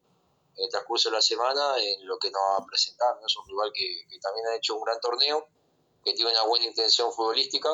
el 0.56 0.70
transcurso 0.70 1.10
de 1.10 1.16
la 1.16 1.22
semana 1.22 1.76
en 1.78 2.06
lo 2.06 2.18
que 2.18 2.30
nos 2.32 2.42
va 2.42 2.64
a 2.64 2.66
presentar. 2.66 3.16
¿no? 3.20 3.28
Es 3.28 3.36
un 3.38 3.48
rival 3.48 3.72
que, 3.74 4.06
también 4.22 4.48
ha 4.48 4.56
hecho 4.56 4.76
un 4.76 4.84
gran 4.84 5.00
torneo, 5.00 5.48
que 6.04 6.14
tiene 6.14 6.32
una 6.32 6.44
buena 6.44 6.66
intención 6.66 7.14
futbolística, 7.14 7.70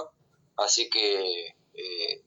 así 0.58 0.90
que 0.90 1.56
eh, 1.74 2.26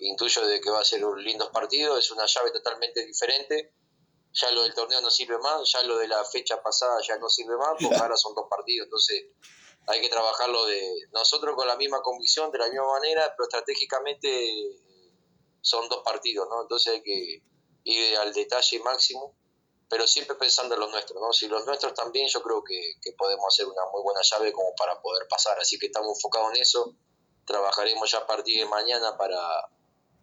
intuyo 0.00 0.46
de 0.46 0.60
que 0.60 0.70
va 0.70 0.80
a 0.80 0.84
ser 0.84 1.04
un 1.04 1.22
lindo 1.22 1.50
partido, 1.52 1.98
es 1.98 2.10
una 2.10 2.26
llave 2.26 2.50
totalmente 2.50 3.04
diferente. 3.04 3.74
Ya 4.32 4.50
lo 4.52 4.62
del 4.62 4.74
torneo 4.74 5.00
no 5.00 5.10
sirve 5.10 5.38
más, 5.38 5.70
ya 5.72 5.82
lo 5.82 5.98
de 5.98 6.08
la 6.08 6.24
fecha 6.24 6.62
pasada 6.62 7.00
ya 7.06 7.18
no 7.18 7.28
sirve 7.28 7.56
más, 7.56 7.70
porque 7.80 7.96
ahora 8.00 8.16
son 8.16 8.34
dos 8.34 8.46
partidos, 8.48 8.86
entonces 8.86 9.24
hay 9.86 10.00
que 10.00 10.08
trabajarlo 10.08 10.66
de 10.66 11.08
nosotros 11.12 11.54
con 11.56 11.66
la 11.66 11.76
misma 11.76 12.00
convicción, 12.02 12.50
de 12.50 12.58
la 12.58 12.68
misma 12.68 12.86
manera, 12.86 13.34
pero 13.36 13.48
estratégicamente 13.48 14.78
son 15.60 15.88
dos 15.88 16.02
partidos, 16.04 16.48
¿no? 16.48 16.62
Entonces 16.62 16.94
hay 16.94 17.02
que 17.02 17.42
ir 17.84 18.16
al 18.18 18.32
detalle 18.32 18.78
máximo, 18.80 19.36
pero 19.88 20.06
siempre 20.06 20.36
pensando 20.36 20.74
en 20.74 20.80
los 20.80 20.90
nuestros, 20.90 21.20
¿no? 21.20 21.32
Si 21.32 21.48
los 21.48 21.66
nuestros 21.66 21.92
también, 21.94 22.28
yo 22.28 22.40
creo 22.42 22.62
que, 22.62 22.94
que 23.02 23.12
podemos 23.12 23.46
hacer 23.48 23.66
una 23.66 23.82
muy 23.92 24.02
buena 24.02 24.20
llave 24.22 24.52
como 24.52 24.72
para 24.76 25.00
poder 25.02 25.26
pasar, 25.28 25.58
así 25.58 25.78
que 25.78 25.86
estamos 25.86 26.16
enfocados 26.16 26.54
en 26.54 26.62
eso, 26.62 26.94
trabajaremos 27.44 28.08
ya 28.08 28.18
a 28.18 28.26
partir 28.26 28.60
de 28.60 28.66
mañana 28.66 29.16
para, 29.16 29.40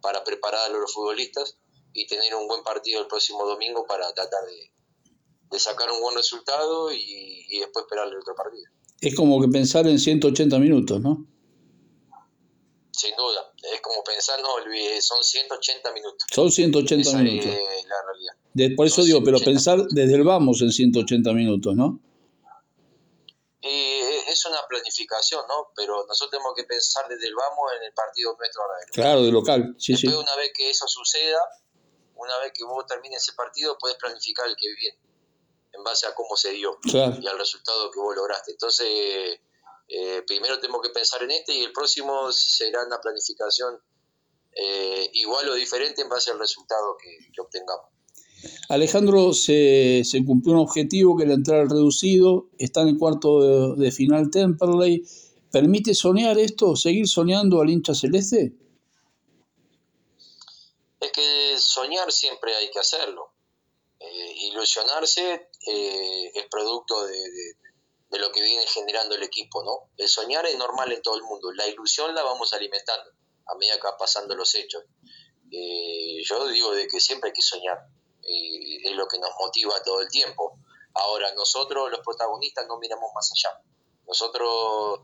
para 0.00 0.24
preparar 0.24 0.70
a 0.70 0.72
los 0.72 0.92
futbolistas 0.92 1.58
y 1.92 2.06
tener 2.06 2.34
un 2.34 2.46
buen 2.46 2.62
partido 2.62 3.00
el 3.00 3.06
próximo 3.06 3.44
domingo 3.44 3.86
para 3.86 4.12
tratar 4.12 4.40
de, 4.46 5.58
sacar 5.58 5.90
un 5.90 6.00
buen 6.00 6.16
resultado 6.16 6.92
y, 6.92 7.58
después 7.60 7.84
esperar 7.84 8.08
el 8.08 8.16
otro 8.16 8.34
partido. 8.34 8.64
Es 9.00 9.14
como 9.14 9.40
que 9.40 9.48
pensar 9.48 9.86
en 9.86 9.98
180 9.98 10.58
minutos, 10.58 11.00
¿no? 11.00 11.26
Sin 12.92 13.14
duda, 13.16 13.52
es 13.74 13.80
como 13.80 14.02
pensar, 14.02 14.40
no, 14.40 14.48
son 15.00 15.22
180 15.22 15.92
minutos. 15.92 16.26
Son 16.32 16.50
180 16.50 17.18
minutos. 17.18 17.46
Es 17.46 17.84
la 17.86 17.96
realidad. 18.04 18.76
por 18.76 18.86
eso 18.86 19.04
digo, 19.04 19.22
pero 19.24 19.38
pensar 19.38 19.80
desde 19.90 20.16
el 20.16 20.24
vamos 20.24 20.60
en 20.62 20.72
180 20.72 21.32
minutos, 21.32 21.76
¿no? 21.76 22.00
Es 23.60 24.44
una 24.46 24.66
planificación, 24.68 25.44
¿no? 25.48 25.72
Pero 25.74 26.06
nosotros 26.06 26.30
tenemos 26.30 26.54
que 26.54 26.64
pensar 26.64 27.08
desde 27.08 27.26
el 27.26 27.34
vamos 27.34 27.72
en 27.76 27.84
el 27.84 27.92
partido 27.92 28.36
nuestro 28.38 28.62
ahora. 28.62 28.74
Claro, 28.92 29.22
de 29.22 29.32
local, 29.32 29.74
sí, 29.78 29.92
Después, 29.92 30.14
una 30.14 30.36
vez 30.36 30.52
que 30.54 30.70
eso 30.70 30.86
suceda, 30.86 31.40
una 32.14 32.38
vez 32.38 32.52
que 32.54 32.64
vos 32.64 32.86
termines 32.86 33.22
ese 33.22 33.34
partido, 33.34 33.76
puedes 33.78 33.96
planificar 33.96 34.46
el 34.46 34.56
que 34.56 34.72
viene, 34.74 34.98
en 35.72 35.82
base 35.82 36.06
a 36.06 36.14
cómo 36.14 36.36
se 36.36 36.50
dio 36.50 36.78
y 36.84 37.26
al 37.26 37.38
resultado 37.38 37.90
que 37.90 37.98
vos 37.98 38.14
lograste. 38.14 38.52
Entonces, 38.52 39.40
eh, 39.88 40.22
primero 40.26 40.60
tenemos 40.60 40.82
que 40.82 40.90
pensar 40.90 41.22
en 41.22 41.30
este 41.30 41.54
y 41.54 41.64
el 41.64 41.72
próximo 41.72 42.30
será 42.32 42.84
una 42.84 43.00
planificación 43.00 43.80
eh, 44.52 45.10
igual 45.14 45.48
o 45.48 45.54
diferente 45.54 46.02
en 46.02 46.08
base 46.08 46.30
al 46.30 46.38
resultado 46.38 46.96
que 46.96 47.40
obtengamos. 47.40 47.97
Alejandro 48.68 49.32
se, 49.32 50.02
cumplió 50.26 50.54
un 50.54 50.60
objetivo 50.60 51.16
que 51.16 51.24
era 51.24 51.34
entrar 51.34 51.60
al 51.60 51.70
reducido, 51.70 52.48
está 52.58 52.82
en 52.82 52.88
el 52.88 52.98
cuarto 52.98 53.74
de, 53.74 53.90
final 53.90 54.30
Temperley. 54.30 55.02
¿Permite 55.50 55.94
soñar 55.94 56.38
esto, 56.38 56.76
seguir 56.76 57.08
soñando 57.08 57.60
al 57.60 57.70
hincha 57.70 57.94
celeste? 57.94 58.52
Es 61.00 61.12
que 61.12 61.54
soñar 61.58 62.12
siempre 62.12 62.54
hay 62.54 62.70
que 62.70 62.78
hacerlo. 62.78 63.32
Eh, 64.00 64.34
ilusionarse 64.50 65.48
eh, 65.66 66.32
es 66.34 66.44
producto 66.50 67.06
de, 67.06 68.18
lo 68.18 68.30
que 68.30 68.42
viene 68.42 68.64
generando 68.66 69.14
el 69.14 69.22
equipo, 69.22 69.64
¿no? 69.64 69.90
El 69.96 70.08
soñar 70.08 70.46
es 70.46 70.56
normal 70.56 70.92
en 70.92 71.02
todo 71.02 71.16
el 71.16 71.22
mundo, 71.22 71.50
la 71.52 71.66
ilusión 71.66 72.14
la 72.14 72.22
vamos 72.22 72.52
alimentando 72.52 73.10
a 73.46 73.54
medida 73.56 73.76
que 73.76 73.88
va 73.88 73.96
pasando 73.96 74.34
los 74.34 74.54
hechos. 74.54 74.84
Eh, 75.50 76.22
yo 76.24 76.46
digo 76.48 76.72
de 76.72 76.86
que 76.86 77.00
siempre 77.00 77.30
hay 77.30 77.34
que 77.34 77.42
soñar, 77.42 77.78
es 78.28 78.92
lo 78.92 79.06
que 79.06 79.18
nos 79.18 79.30
motiva 79.38 79.82
todo 79.82 80.00
el 80.00 80.08
tiempo. 80.08 80.58
Ahora, 80.94 81.32
nosotros 81.34 81.90
los 81.90 82.00
protagonistas 82.00 82.66
no 82.66 82.78
miramos 82.78 83.10
más 83.14 83.30
allá. 83.32 83.60
Nosotros 84.06 85.00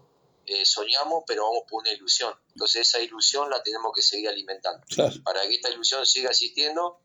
eh, 0.46 0.64
soñamos, 0.64 1.24
pero 1.26 1.44
vamos 1.44 1.64
por 1.68 1.82
una 1.82 1.92
ilusión. 1.92 2.34
Entonces 2.48 2.88
esa 2.88 3.00
ilusión 3.00 3.48
la 3.50 3.62
tenemos 3.62 3.92
que 3.94 4.02
seguir 4.02 4.28
alimentando. 4.28 4.84
Para 5.22 5.42
que 5.42 5.54
esta 5.54 5.70
ilusión 5.70 6.04
siga 6.04 6.30
existiendo, 6.30 7.00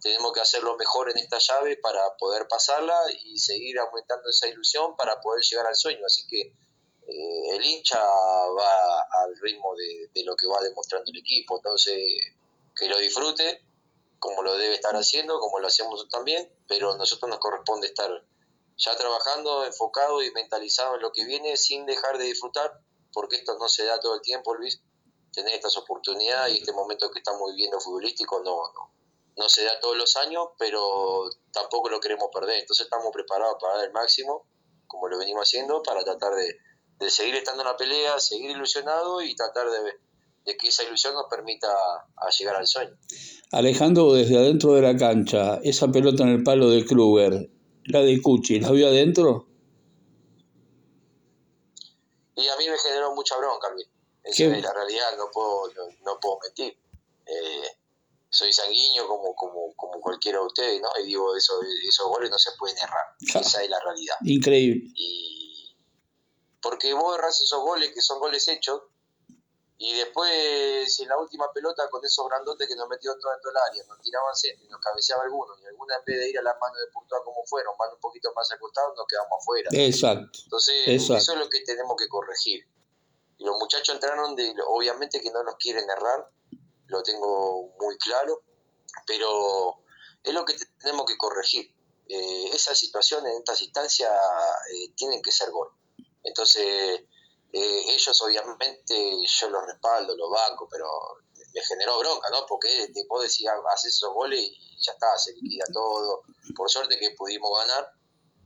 tenemos 0.00 0.32
que 0.32 0.40
hacer 0.40 0.62
lo 0.62 0.76
mejor 0.76 1.10
en 1.10 1.18
esta 1.18 1.38
llave 1.38 1.76
para 1.76 2.16
poder 2.16 2.48
pasarla 2.48 2.98
y 3.24 3.38
seguir 3.38 3.78
aumentando 3.78 4.28
esa 4.28 4.48
ilusión 4.48 4.96
para 4.96 5.20
poder 5.20 5.42
llegar 5.42 5.66
al 5.66 5.76
sueño. 5.76 6.04
Así 6.06 6.26
que 6.26 6.40
eh, 6.40 7.56
el 7.56 7.64
hincha 7.64 8.00
va 8.00 9.00
al 9.22 9.36
ritmo 9.40 9.74
de, 9.76 10.08
de, 10.14 10.24
lo 10.24 10.34
que 10.34 10.46
va 10.46 10.60
demostrando 10.62 11.10
el 11.12 11.18
equipo. 11.18 11.56
Entonces, 11.58 11.98
que 12.74 12.88
lo 12.88 12.98
disfrute 12.98 13.69
como 14.20 14.42
lo 14.42 14.56
debe 14.56 14.74
estar 14.74 14.94
haciendo, 14.94 15.40
como 15.40 15.58
lo 15.58 15.66
hacemos 15.66 16.06
también, 16.08 16.48
pero 16.68 16.92
a 16.92 16.96
nosotros 16.96 17.28
nos 17.28 17.40
corresponde 17.40 17.88
estar 17.88 18.10
ya 18.76 18.96
trabajando, 18.96 19.64
enfocado 19.64 20.22
y 20.22 20.30
mentalizado 20.32 20.94
en 20.94 21.02
lo 21.02 21.10
que 21.10 21.24
viene 21.24 21.56
sin 21.56 21.86
dejar 21.86 22.18
de 22.18 22.24
disfrutar, 22.24 22.80
porque 23.12 23.36
esto 23.36 23.56
no 23.58 23.68
se 23.68 23.84
da 23.84 23.98
todo 23.98 24.14
el 24.14 24.20
tiempo, 24.20 24.54
Luis, 24.54 24.82
tener 25.32 25.54
estas 25.54 25.76
oportunidades 25.78 26.54
y 26.54 26.58
este 26.58 26.72
momento 26.72 27.10
que 27.10 27.18
estamos 27.18 27.50
viviendo 27.50 27.80
futbolístico 27.80 28.40
no, 28.40 28.72
no, 28.74 28.92
no 29.36 29.48
se 29.48 29.64
da 29.64 29.80
todos 29.80 29.96
los 29.96 30.14
años, 30.16 30.48
pero 30.58 31.30
tampoco 31.52 31.88
lo 31.88 31.98
queremos 31.98 32.28
perder, 32.32 32.60
entonces 32.60 32.84
estamos 32.84 33.10
preparados 33.12 33.56
para 33.60 33.78
dar 33.78 33.86
el 33.86 33.92
máximo, 33.92 34.46
como 34.86 35.08
lo 35.08 35.18
venimos 35.18 35.48
haciendo, 35.48 35.82
para 35.82 36.04
tratar 36.04 36.34
de, 36.34 36.58
de 36.98 37.10
seguir 37.10 37.36
estando 37.36 37.62
en 37.62 37.68
la 37.68 37.76
pelea, 37.76 38.20
seguir 38.20 38.50
ilusionado 38.50 39.22
y 39.22 39.34
tratar 39.34 39.70
de 39.70 39.98
de 40.50 40.56
que 40.56 40.68
esa 40.68 40.82
ilusión 40.84 41.14
nos 41.14 41.26
permita 41.30 41.68
a 41.68 42.30
llegar 42.36 42.56
al 42.56 42.66
sueño. 42.66 42.96
Alejandro, 43.52 44.12
desde 44.12 44.36
adentro 44.36 44.74
de 44.74 44.82
la 44.82 44.96
cancha, 44.96 45.60
esa 45.62 45.88
pelota 45.88 46.22
en 46.22 46.30
el 46.30 46.42
palo 46.42 46.70
de 46.70 46.84
Kruger, 46.84 47.50
la 47.84 48.00
de 48.00 48.20
Cuchi, 48.20 48.60
¿la 48.60 48.70
vio 48.70 48.88
adentro? 48.88 49.46
Y 52.36 52.48
a 52.48 52.56
mí 52.56 52.68
me 52.68 52.78
generó 52.78 53.14
mucha 53.14 53.36
bronca, 53.36 53.68
Esa 54.24 54.44
es 54.44 54.62
la 54.62 54.72
realidad, 54.72 55.16
no 55.16 55.30
puedo, 55.32 55.68
no, 56.04 56.18
puedo 56.20 56.38
mentir. 56.42 56.78
Eh, 57.26 57.68
soy 58.28 58.52
sanguíneo 58.52 59.06
como, 59.06 59.34
como, 59.34 59.74
como 59.74 60.00
cualquiera 60.00 60.38
de 60.38 60.46
ustedes, 60.46 60.80
¿no? 60.80 60.88
Y 61.02 61.06
digo, 61.06 61.36
eso, 61.36 61.54
esos 61.86 62.06
goles 62.06 62.30
no 62.30 62.38
se 62.38 62.50
pueden 62.58 62.76
errar. 62.78 63.04
Esa 63.20 63.62
es 63.62 63.68
la 63.68 63.80
realidad. 63.80 64.16
Increíble. 64.24 64.92
Y 64.94 65.76
porque 66.62 66.94
vos 66.94 67.18
erras 67.18 67.40
esos 67.40 67.60
goles 67.60 67.92
que 67.92 68.00
son 68.00 68.20
goles 68.20 68.46
hechos, 68.48 68.82
y 69.82 69.94
después, 69.94 71.00
en 71.00 71.08
la 71.08 71.16
última 71.16 71.50
pelota, 71.54 71.88
con 71.88 72.04
esos 72.04 72.28
grandotes 72.28 72.68
que 72.68 72.76
nos 72.76 72.86
metió 72.86 73.16
todo 73.18 73.32
dentro 73.32 73.50
del 73.50 73.62
área, 73.70 73.82
nos 73.88 73.98
tiraban 74.02 74.36
centro 74.36 74.66
y 74.66 74.68
nos 74.68 74.78
cabeceaba 74.78 75.22
alguno, 75.22 75.54
y 75.58 75.64
alguna 75.64 75.96
en 75.96 76.04
vez 76.04 76.18
de 76.18 76.28
ir 76.28 76.38
a 76.38 76.42
las 76.42 76.54
manos 76.60 76.76
de 76.80 76.92
Portugal 76.92 77.22
como 77.24 77.42
fueron, 77.46 77.74
van 77.78 77.94
un 77.94 77.98
poquito 77.98 78.30
más 78.36 78.52
acostados, 78.52 78.92
nos 78.94 79.06
quedamos 79.06 79.40
afuera. 79.40 79.70
Exacto. 79.72 80.38
Entonces, 80.44 80.86
eso 80.86 81.16
es 81.16 81.38
lo 81.38 81.48
que 81.48 81.62
tenemos 81.62 81.96
que 81.96 82.08
corregir. 82.08 82.68
Y 83.38 83.44
los 83.46 83.56
muchachos 83.58 83.94
entraron, 83.94 84.36
de, 84.36 84.54
obviamente 84.68 85.18
que 85.18 85.30
no 85.30 85.42
nos 85.44 85.54
quieren 85.56 85.88
errar, 85.88 86.30
lo 86.88 87.02
tengo 87.02 87.72
muy 87.80 87.96
claro, 87.96 88.42
pero 89.06 89.82
es 90.22 90.34
lo 90.34 90.44
que 90.44 90.56
tenemos 90.78 91.06
que 91.06 91.16
corregir. 91.16 91.74
Eh, 92.06 92.50
esas 92.52 92.78
situaciones, 92.78 93.32
en 93.32 93.38
estas 93.38 93.62
instancias, 93.62 94.12
eh, 94.74 94.92
tienen 94.94 95.22
que 95.22 95.32
ser 95.32 95.50
gol. 95.50 95.70
Entonces, 96.22 97.00
eh, 97.52 97.82
ellos 97.88 98.22
obviamente 98.22 99.16
yo 99.26 99.50
los 99.50 99.66
respaldo, 99.66 100.16
los 100.16 100.30
banco, 100.30 100.68
pero 100.70 100.86
me 101.52 101.60
generó 101.62 101.98
bronca, 101.98 102.30
¿no? 102.30 102.46
Porque 102.46 102.92
vos 103.08 103.22
decís, 103.22 103.46
haces 103.72 103.94
esos 103.94 104.12
goles 104.12 104.40
y 104.40 104.76
ya 104.80 104.92
está, 104.92 105.18
se 105.18 105.32
liquida 105.34 105.64
todo. 105.72 106.22
Por 106.54 106.70
suerte 106.70 106.98
que 106.98 107.10
pudimos 107.16 107.50
ganar, 107.58 107.92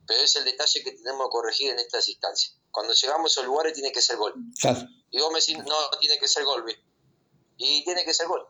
pero 0.07 0.23
es 0.23 0.35
el 0.37 0.45
detalle 0.45 0.83
que 0.83 0.93
tenemos 0.93 1.27
que 1.27 1.31
corregir 1.31 1.71
en 1.71 1.79
estas 1.79 2.09
instancias. 2.09 2.57
Cuando 2.71 2.93
llegamos 2.93 3.31
a 3.31 3.33
esos 3.33 3.47
lugares 3.47 3.75
tiene 3.75 3.93
que 3.93 4.01
ser 4.01 4.17
gol. 4.17 4.35
Y 5.11 5.21
vos 5.21 5.31
me 5.33 5.39
decís, 5.39 5.59
no, 5.59 5.77
tiene 6.01 6.19
que 6.19 6.29
ser 6.29 6.45
gol, 6.45 6.65
Y 7.57 7.85
tiene 7.85 8.05
que 8.05 8.15
ser 8.15 8.27
gol. 8.27 8.47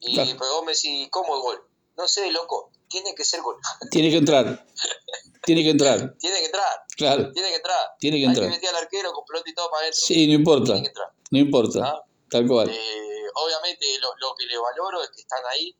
Y 0.00 0.16
pero 0.16 0.54
vos 0.54 0.64
me 0.64 0.72
decís, 0.72 1.08
¿cómo 1.10 1.36
es 1.36 1.42
gol? 1.42 1.68
No 1.96 2.08
sé, 2.08 2.30
loco, 2.30 2.72
tiene 2.88 3.14
que 3.14 3.24
ser 3.24 3.40
gol. 3.42 3.56
Tiene 3.90 4.10
que 4.10 4.16
entrar. 4.16 4.44
tiene 5.44 5.62
que 5.62 5.70
entrar. 5.70 6.16
Tiene 6.18 6.38
que 6.40 6.46
entrar. 6.46 6.84
Claro. 6.96 7.32
Tiene 7.32 7.48
que 7.50 7.56
entrar. 7.56 7.96
Tiene 7.98 8.18
que 8.18 8.24
entrar. 8.24 8.44
Hay 8.44 8.50
que 8.50 8.56
meter 8.56 8.70
al 8.70 8.82
arquero 8.82 9.12
con 9.12 9.24
pelota 9.24 9.50
y 9.50 9.54
todo 9.54 9.70
para 9.70 9.82
adentro. 9.82 10.00
Sí, 10.00 10.26
no 10.26 10.34
importa. 10.34 10.64
Tiene 10.66 10.82
que 10.82 10.88
entrar. 10.88 11.12
No 11.30 11.38
importa. 11.38 11.80
¿Ah? 11.84 12.04
Tal 12.30 12.46
cual. 12.46 12.68
Eh, 12.70 13.22
obviamente 13.34 13.86
lo, 14.00 14.08
lo 14.16 14.34
que 14.34 14.46
le 14.46 14.58
valoro 14.58 15.02
es 15.02 15.10
que 15.10 15.20
están 15.20 15.42
ahí, 15.50 15.76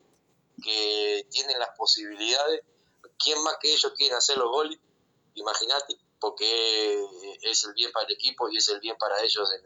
que 0.62 1.26
tienen 1.30 1.58
las 1.58 1.70
posibilidades. 1.76 2.62
¿Quién 3.18 3.42
más 3.42 3.56
que 3.60 3.72
ellos 3.72 3.92
quieren 3.96 4.16
hacer 4.16 4.36
los 4.36 4.50
goles? 4.50 4.78
Imagínate, 5.34 5.96
porque 6.20 7.04
es 7.42 7.64
el 7.64 7.74
bien 7.74 7.92
para 7.92 8.06
el 8.06 8.14
equipo 8.14 8.48
y 8.48 8.56
es 8.56 8.68
el 8.68 8.80
bien 8.80 8.96
para 8.98 9.20
ellos 9.22 9.50
en, 9.52 9.62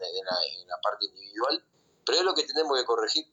la, 0.67 0.81
parte 0.81 1.05
individual. 1.05 1.63
Pero 2.05 2.17
es 2.19 2.23
lo 2.23 2.33
que 2.33 2.43
tenemos 2.43 2.77
que 2.77 2.85
corregir. 2.85 3.25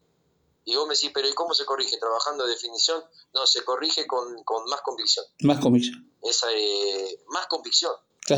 Y 0.69 0.75
vos 0.75 0.87
me 0.89 0.95
decís, 0.95 1.13
pero 1.15 1.29
¿y 1.29 1.33
cómo 1.33 1.55
se 1.55 1.65
corrige? 1.65 1.97
¿Trabajando 1.97 2.45
de 2.45 2.51
definición? 2.51 3.03
No, 3.33 3.47
se 3.47 3.65
corrige 3.65 4.05
con, 4.07 4.35
más 4.69 4.81
convicción. 4.83 5.25
Más 5.43 5.61
convicción. 5.61 6.13
Esa, 6.21 6.49
eh, 6.53 7.23
más 7.29 7.47
convicción. 7.47 7.93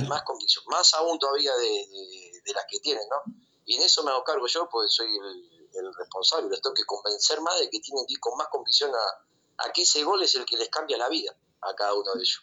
Más 0.07 0.23
convicción. 0.25 0.63
Más 0.69 0.93
aún 0.93 1.19
todavía 1.19 1.57
de, 1.57 2.53
las 2.55 2.67
que 2.69 2.81
tienen, 2.81 3.09
¿no? 3.09 3.35
Y 3.65 3.77
en 3.77 3.83
eso 3.83 4.03
me 4.03 4.11
hago 4.11 4.23
cargo 4.25 4.47
yo, 4.47 4.69
porque 4.71 4.91
soy 4.91 5.09
el, 5.09 5.69
el 5.73 5.95
responsable. 5.95 6.51
Les 6.51 6.61
tengo 6.61 6.75
que 6.75 6.85
convencer 6.85 7.41
más 7.41 7.59
de 7.61 7.71
que 7.71 7.81
tienen 7.81 8.05
que 8.07 8.13
ir 8.13 8.21
con 8.21 8.37
más 8.37 8.49
convicción 8.49 8.91
a, 8.95 9.65
a 9.65 9.73
que 9.73 9.83
ese 9.83 10.05
gol 10.05 10.23
es 10.23 10.35
el 10.35 10.45
que 10.45 10.59
les 10.59 10.69
cambia 10.69 10.99
la 10.99 11.09
vida 11.09 11.35
a 11.63 11.75
cada 11.75 11.95
uno 11.95 12.13
de 12.15 12.21
ellos. 12.21 12.43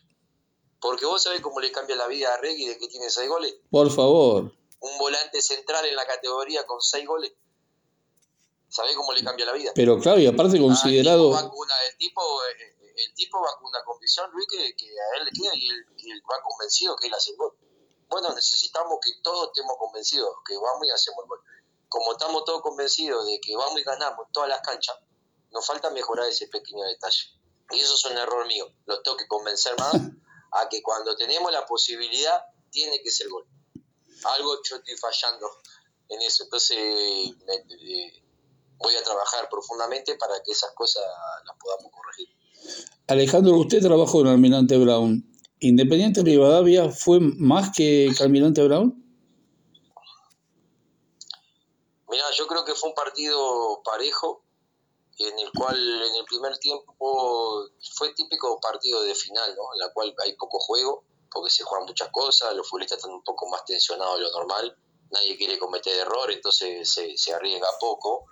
Porque 0.82 1.06
vos 1.06 1.22
sabés 1.22 1.42
cómo 1.42 1.60
le 1.60 1.72
cambia 1.72 1.96
la 1.96 2.08
vida 2.08 2.34
a 2.34 2.38
Reggie 2.38 2.70
de 2.70 2.78
que 2.80 2.88
tiene 2.88 3.10
seis 3.12 3.30
goles. 3.30 3.56
Por 3.70 3.92
favor. 3.92 4.52
Un 4.80 4.98
volante 4.98 5.42
central 5.44 5.86
en 5.86 5.96
la 5.96 6.06
categoría 6.06 6.66
con 6.66 6.82
seis 6.82 7.08
goles. 7.08 7.34
¿Sabés 8.70 8.96
cómo 8.96 9.14
le 9.14 9.24
cambia 9.24 9.46
la 9.46 9.54
vida? 9.54 9.72
Pero 9.76 10.00
claro, 10.00 10.20
y 10.20 10.28
aparte 10.28 10.60
considerado... 10.60 11.32
el, 11.32 11.38
tipo 11.38 11.64
el, 11.64 11.98
tipo, 11.98 12.22
eh, 12.44 12.94
el 12.96 13.14
tipo 13.14 13.42
va 13.42 13.56
con 13.58 13.68
una 13.68 13.84
convicción, 13.84 14.30
Luis, 14.32 14.48
que, 14.50 14.58
a 14.58 15.18
él 15.18 15.26
le 15.26 15.32
queda 15.32 15.52
y 15.56 16.12
él, 16.12 16.22
va 16.30 16.42
convencido 16.44 16.96
que 16.96 17.08
él 17.08 17.14
hace 17.14 17.32
el 17.32 17.38
gol. 17.38 17.56
Bueno, 18.10 18.34
necesitamos 18.34 19.00
que 19.02 19.12
todos 19.24 19.50
estemos 19.54 19.76
convencidos 19.80 20.30
que 20.46 20.56
vamos 20.58 20.86
y 20.88 20.92
hacemos 20.92 21.24
el 21.24 21.30
gol. 21.30 21.42
Como 21.88 22.12
estamos 22.14 22.44
todos 22.46 22.62
convencidos 22.62 23.26
de 23.26 23.40
que 23.40 23.56
vamos 23.56 23.80
y 23.80 23.84
ganamos 23.84 24.28
en 24.28 24.34
todas 24.34 24.50
las 24.50 24.62
canchas, 24.62 24.98
nos 25.52 25.66
falta 25.66 25.90
mejorar 25.90 26.28
ese 26.28 26.48
pequeño 26.48 26.84
detalle. 26.84 27.30
Y 27.72 27.80
eso 27.80 27.96
es 27.96 28.06
un 28.06 28.18
error 28.18 28.46
mío. 28.48 28.68
Lo 28.86 29.02
tengo 29.02 29.18
que 29.18 29.28
convencer 29.28 29.76
más 29.80 29.96
a 30.52 30.70
que 30.70 30.82
cuando 30.82 31.16
tenemos 31.16 31.52
la 31.52 31.66
posibilidad, 31.66 32.44
tiene 32.70 33.02
que 33.02 33.10
ser 33.10 33.28
gol. 33.30 33.48
Algo 34.24 34.62
yo 34.64 34.78
estoy 34.78 34.98
fallando 34.98 35.50
en 36.10 36.22
eso. 36.22 36.44
Entonces 36.44 36.78
eh, 36.78 38.25
voy 38.78 38.96
a 38.96 39.04
trabajar 39.04 39.48
profundamente 39.50 40.16
para 40.16 40.42
que 40.44 40.52
esas 40.52 40.72
cosas 40.74 41.04
las 41.46 41.58
podamos 41.58 41.92
corregir. 41.92 42.30
Alejandro, 43.08 43.58
usted 43.58 43.82
trabajó 43.82 44.22
en 44.22 44.28
Almirante 44.28 44.78
Brown. 44.78 45.24
¿Independiente 45.60 46.22
de 46.22 46.32
Rivadavia 46.32 46.90
fue 46.90 47.20
más 47.20 47.72
que 47.76 48.12
Almirante 48.20 48.64
Brown? 48.64 49.02
Mira, 52.10 52.26
yo 52.38 52.48
creo 52.48 52.66
que 52.66 52.74
fue 52.74 52.90
un 52.90 52.96
partido 52.96 53.82
parejo 53.84 54.44
en 55.18 55.40
el 55.40 55.52
cual 55.52 55.78
en 55.78 56.16
el 56.16 56.26
primer 56.26 56.58
tiempo 56.58 57.70
fue 57.96 58.14
típico 58.14 58.60
partido 58.60 59.02
de 59.04 59.16
final, 59.16 59.56
¿no? 59.56 59.64
En 59.74 59.80
la 59.80 59.94
cual 59.94 60.14
hay 60.24 60.36
poco 60.36 60.60
juego, 60.60 61.06
porque 61.32 61.50
se 61.50 61.64
juegan 61.64 61.88
muchas 61.88 62.10
cosas, 62.12 62.54
los 62.54 62.68
futbolistas 62.68 62.98
están 62.98 63.14
un 63.14 63.24
poco 63.24 63.48
más 63.48 63.64
tensionados 63.66 64.18
de 64.18 64.24
lo 64.24 64.32
normal, 64.32 64.78
nadie 65.12 65.38
quiere 65.38 65.58
cometer 65.58 65.98
error, 66.00 66.32
entonces 66.32 66.92
se, 66.92 67.18
se 67.18 67.34
arriesga 67.34 67.68
poco, 67.80 68.26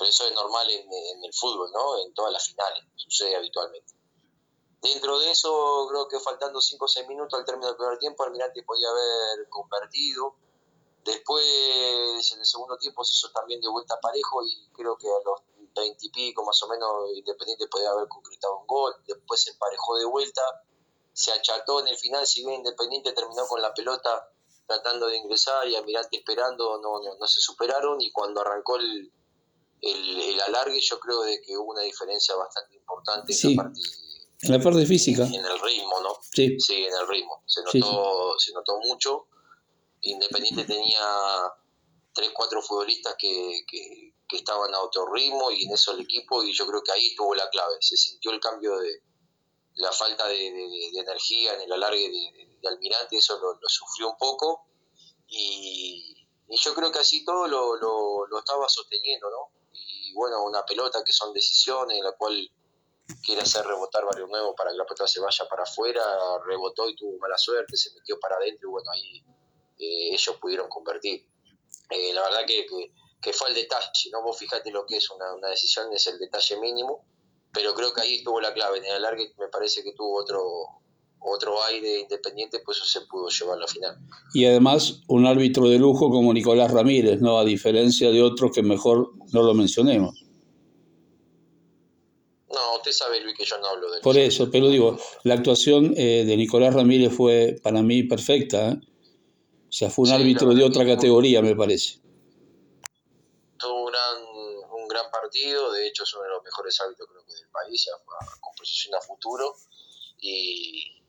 pero 0.00 0.08
eso 0.08 0.24
es 0.24 0.32
normal 0.32 0.66
en, 0.70 1.24
el 1.24 1.34
fútbol, 1.34 1.70
¿no? 1.72 1.98
En 1.98 2.14
todas 2.14 2.32
las 2.32 2.46
finales, 2.46 2.84
sucede 2.96 3.36
habitualmente. 3.36 3.92
Dentro 4.80 5.18
de 5.18 5.30
eso, 5.30 5.86
creo 5.90 6.08
que 6.08 6.18
faltando 6.18 6.58
5 6.58 6.82
o 6.82 6.88
6 6.88 7.06
minutos 7.06 7.38
al 7.38 7.44
término 7.44 7.66
del 7.66 7.76
primer 7.76 7.98
tiempo, 7.98 8.24
Almirante 8.24 8.62
podía 8.62 8.88
haber 8.88 9.46
convertido. 9.50 10.36
Después, 11.04 11.44
en 12.32 12.40
el 12.40 12.46
segundo 12.46 12.78
tiempo, 12.78 13.04
se 13.04 13.12
hizo 13.12 13.30
también 13.30 13.60
de 13.60 13.68
vuelta 13.68 14.00
parejo 14.00 14.42
y 14.42 14.70
creo 14.72 14.96
que 14.96 15.06
a 15.06 15.20
los 15.22 15.42
20 15.74 16.06
y 16.06 16.10
pico 16.10 16.44
más 16.46 16.62
o 16.62 16.68
menos 16.68 16.90
Independiente 17.14 17.68
podía 17.68 17.90
haber 17.90 18.08
concretado 18.08 18.56
un 18.56 18.66
gol, 18.66 18.94
después 19.06 19.42
se 19.42 19.50
emparejó 19.50 19.98
de 19.98 20.06
vuelta, 20.06 20.64
se 21.12 21.30
acható 21.30 21.80
en 21.80 21.88
el 21.88 21.98
final, 21.98 22.26
si 22.26 22.40
bien 22.40 22.60
Independiente 22.60 23.12
terminó 23.12 23.46
con 23.46 23.60
la 23.60 23.74
pelota 23.74 24.32
tratando 24.66 25.08
de 25.08 25.18
ingresar 25.18 25.68
y 25.68 25.76
Almirante 25.76 26.16
esperando, 26.16 26.80
no, 26.80 27.00
no, 27.02 27.26
se 27.26 27.40
superaron 27.40 28.00
y 28.00 28.10
cuando 28.12 28.40
arrancó 28.40 28.76
el, 28.76 29.12
el, 29.82 30.40
alargue 30.40 30.80
yo 30.80 30.98
creo 30.98 31.22
de 31.22 31.40
que 31.40 31.56
hubo 31.56 31.72
una 31.72 31.82
diferencia 31.82 32.34
bastante 32.34 32.76
importante 32.76 33.32
en 33.32 33.56
la 33.56 33.62
parte 33.62 33.80
en 34.42 34.52
la 34.52 34.58
parte 34.58 34.86
física. 34.86 35.24
En 35.24 35.34
el 35.34 35.60
ritmo, 35.60 36.00
¿no? 36.00 36.16
Sí. 36.32 36.58
Sí, 36.58 36.84
en 36.84 36.94
el 36.94 37.06
ritmo. 37.06 37.42
Se 37.46 37.62
notó, 37.62 38.38
se 38.38 38.52
notó 38.54 38.78
mucho. 38.80 39.26
Independiente 40.00 40.64
tenía 40.64 41.02
tres, 42.14 42.30
cuatro 42.32 42.62
futbolistas 42.62 43.16
que, 43.18 43.60
que, 43.68 44.14
que 44.30 44.36
estaban 44.36 44.72
a 44.74 44.80
otro 44.80 45.12
ritmo 45.12 45.50
y 45.50 45.64
en 45.64 45.72
eso 45.72 45.92
el 45.92 46.00
equipo 46.00 46.42
y 46.44 46.52
yo 46.52 46.66
creo 46.66 46.82
que 46.82 46.92
ahí 46.92 47.08
estuvo 47.08 47.34
la 47.34 47.48
clave, 47.50 47.74
se 47.80 47.96
sintió 47.96 48.30
el 48.30 48.40
cambio 48.40 48.78
de 48.78 49.02
la 49.74 49.92
falta 49.92 50.26
de, 50.28 50.46
energía 50.94 51.54
en 51.54 51.62
el 51.62 51.72
alargue 51.72 52.08
de, 52.08 52.68
Almirante, 52.68 53.16
eso 53.16 53.38
lo, 53.38 53.58
sufrió 53.68 54.10
un 54.10 54.18
poco 54.18 54.66
y, 55.26 56.16
yo 56.48 56.74
creo 56.74 56.90
que 56.90 56.98
así 56.98 57.24
todo 57.24 57.46
lo, 57.46 57.76
lo, 57.76 58.38
estaba 58.38 58.68
sosteniendo, 58.68 59.30
¿no? 59.30 59.59
Y 60.10 60.14
bueno, 60.14 60.42
una 60.44 60.64
pelota 60.64 61.02
que 61.04 61.12
son 61.12 61.32
decisiones, 61.32 61.98
en 61.98 62.04
la 62.04 62.12
cual 62.12 62.50
quiere 63.24 63.42
hacer 63.42 63.64
rebotar 63.64 64.04
varios 64.04 64.28
nuevos 64.28 64.54
para 64.56 64.70
que 64.70 64.76
la 64.76 64.84
pelota 64.84 65.06
se 65.06 65.20
vaya 65.20 65.46
para 65.48 65.62
afuera, 65.62 66.02
rebotó 66.44 66.88
y 66.88 66.96
tuvo 66.96 67.18
mala 67.18 67.38
suerte, 67.38 67.76
se 67.76 67.92
metió 67.94 68.18
para 68.18 68.36
adentro 68.36 68.68
y 68.68 68.72
bueno, 68.72 68.90
ahí 68.90 69.18
eh, 69.78 70.14
ellos 70.14 70.36
pudieron 70.40 70.68
convertir. 70.68 71.26
Eh, 71.90 72.12
la 72.12 72.22
verdad 72.22 72.40
que, 72.46 72.66
que 73.20 73.32
fue 73.32 73.48
el 73.48 73.54
detalle, 73.54 74.10
¿no? 74.12 74.22
Vos 74.22 74.36
fíjate 74.36 74.70
lo 74.70 74.86
que 74.86 74.96
es 74.96 75.10
una, 75.10 75.34
una, 75.34 75.48
decisión, 75.48 75.92
es 75.92 76.06
el 76.06 76.18
detalle 76.18 76.58
mínimo, 76.58 77.04
pero 77.52 77.74
creo 77.74 77.92
que 77.92 78.00
ahí 78.00 78.16
estuvo 78.16 78.40
la 78.40 78.52
clave. 78.52 78.78
En 78.78 78.84
el 78.86 78.92
alargue 78.92 79.32
me 79.38 79.48
parece 79.48 79.82
que 79.82 79.92
tuvo 79.92 80.20
otro, 80.20 80.80
otro 81.20 81.62
aire 81.64 82.00
independiente, 82.00 82.60
pues 82.64 82.78
eso 82.78 82.86
se 82.86 83.06
pudo 83.06 83.28
llevar 83.28 83.58
a 83.58 83.60
la 83.60 83.66
final. 83.66 83.96
Y 84.34 84.46
además 84.46 85.00
un 85.06 85.26
árbitro 85.26 85.68
de 85.68 85.78
lujo 85.78 86.10
como 86.10 86.32
Nicolás 86.32 86.70
Ramírez, 86.70 87.20
¿no? 87.20 87.38
A 87.38 87.44
diferencia 87.44 88.10
de 88.10 88.22
otros 88.22 88.52
que 88.52 88.62
mejor 88.62 89.12
no 89.32 89.42
lo 89.42 89.54
mencionemos. 89.54 90.24
No, 92.48 92.76
usted 92.76 92.92
sabe, 92.92 93.20
Luis, 93.20 93.36
que 93.36 93.44
yo 93.44 93.58
no 93.58 93.68
hablo 93.68 93.90
de 93.92 94.00
Por 94.00 94.16
eso, 94.16 94.50
pero 94.50 94.68
digo, 94.68 94.98
la 95.22 95.34
actuación 95.34 95.94
eh, 95.96 96.24
de 96.26 96.36
Nicolás 96.36 96.74
Ramírez 96.74 97.12
fue 97.12 97.56
para 97.62 97.82
mí 97.82 98.02
perfecta. 98.02 98.70
¿eh? 98.70 98.80
O 99.68 99.72
sea, 99.72 99.90
fue 99.90 100.06
un 100.06 100.12
árbitro 100.12 100.52
de 100.54 100.64
otra 100.64 100.84
categoría, 100.84 101.42
me 101.42 101.54
parece 101.54 102.00
tuvo 103.60 103.84
un 103.84 103.92
gran, 103.92 104.16
un 104.72 104.88
gran 104.88 105.10
partido, 105.10 105.70
de 105.72 105.86
hecho 105.86 106.04
es 106.04 106.14
uno 106.14 106.24
de 106.24 106.30
los 106.30 106.42
mejores 106.42 106.80
hábitos 106.80 107.06
creo 107.08 107.24
que 107.24 107.34
del 107.34 107.50
país, 107.50 107.86
con 108.40 108.54
posición 108.56 108.94
a 108.94 109.00
futuro, 109.00 109.54
y, 110.18 110.99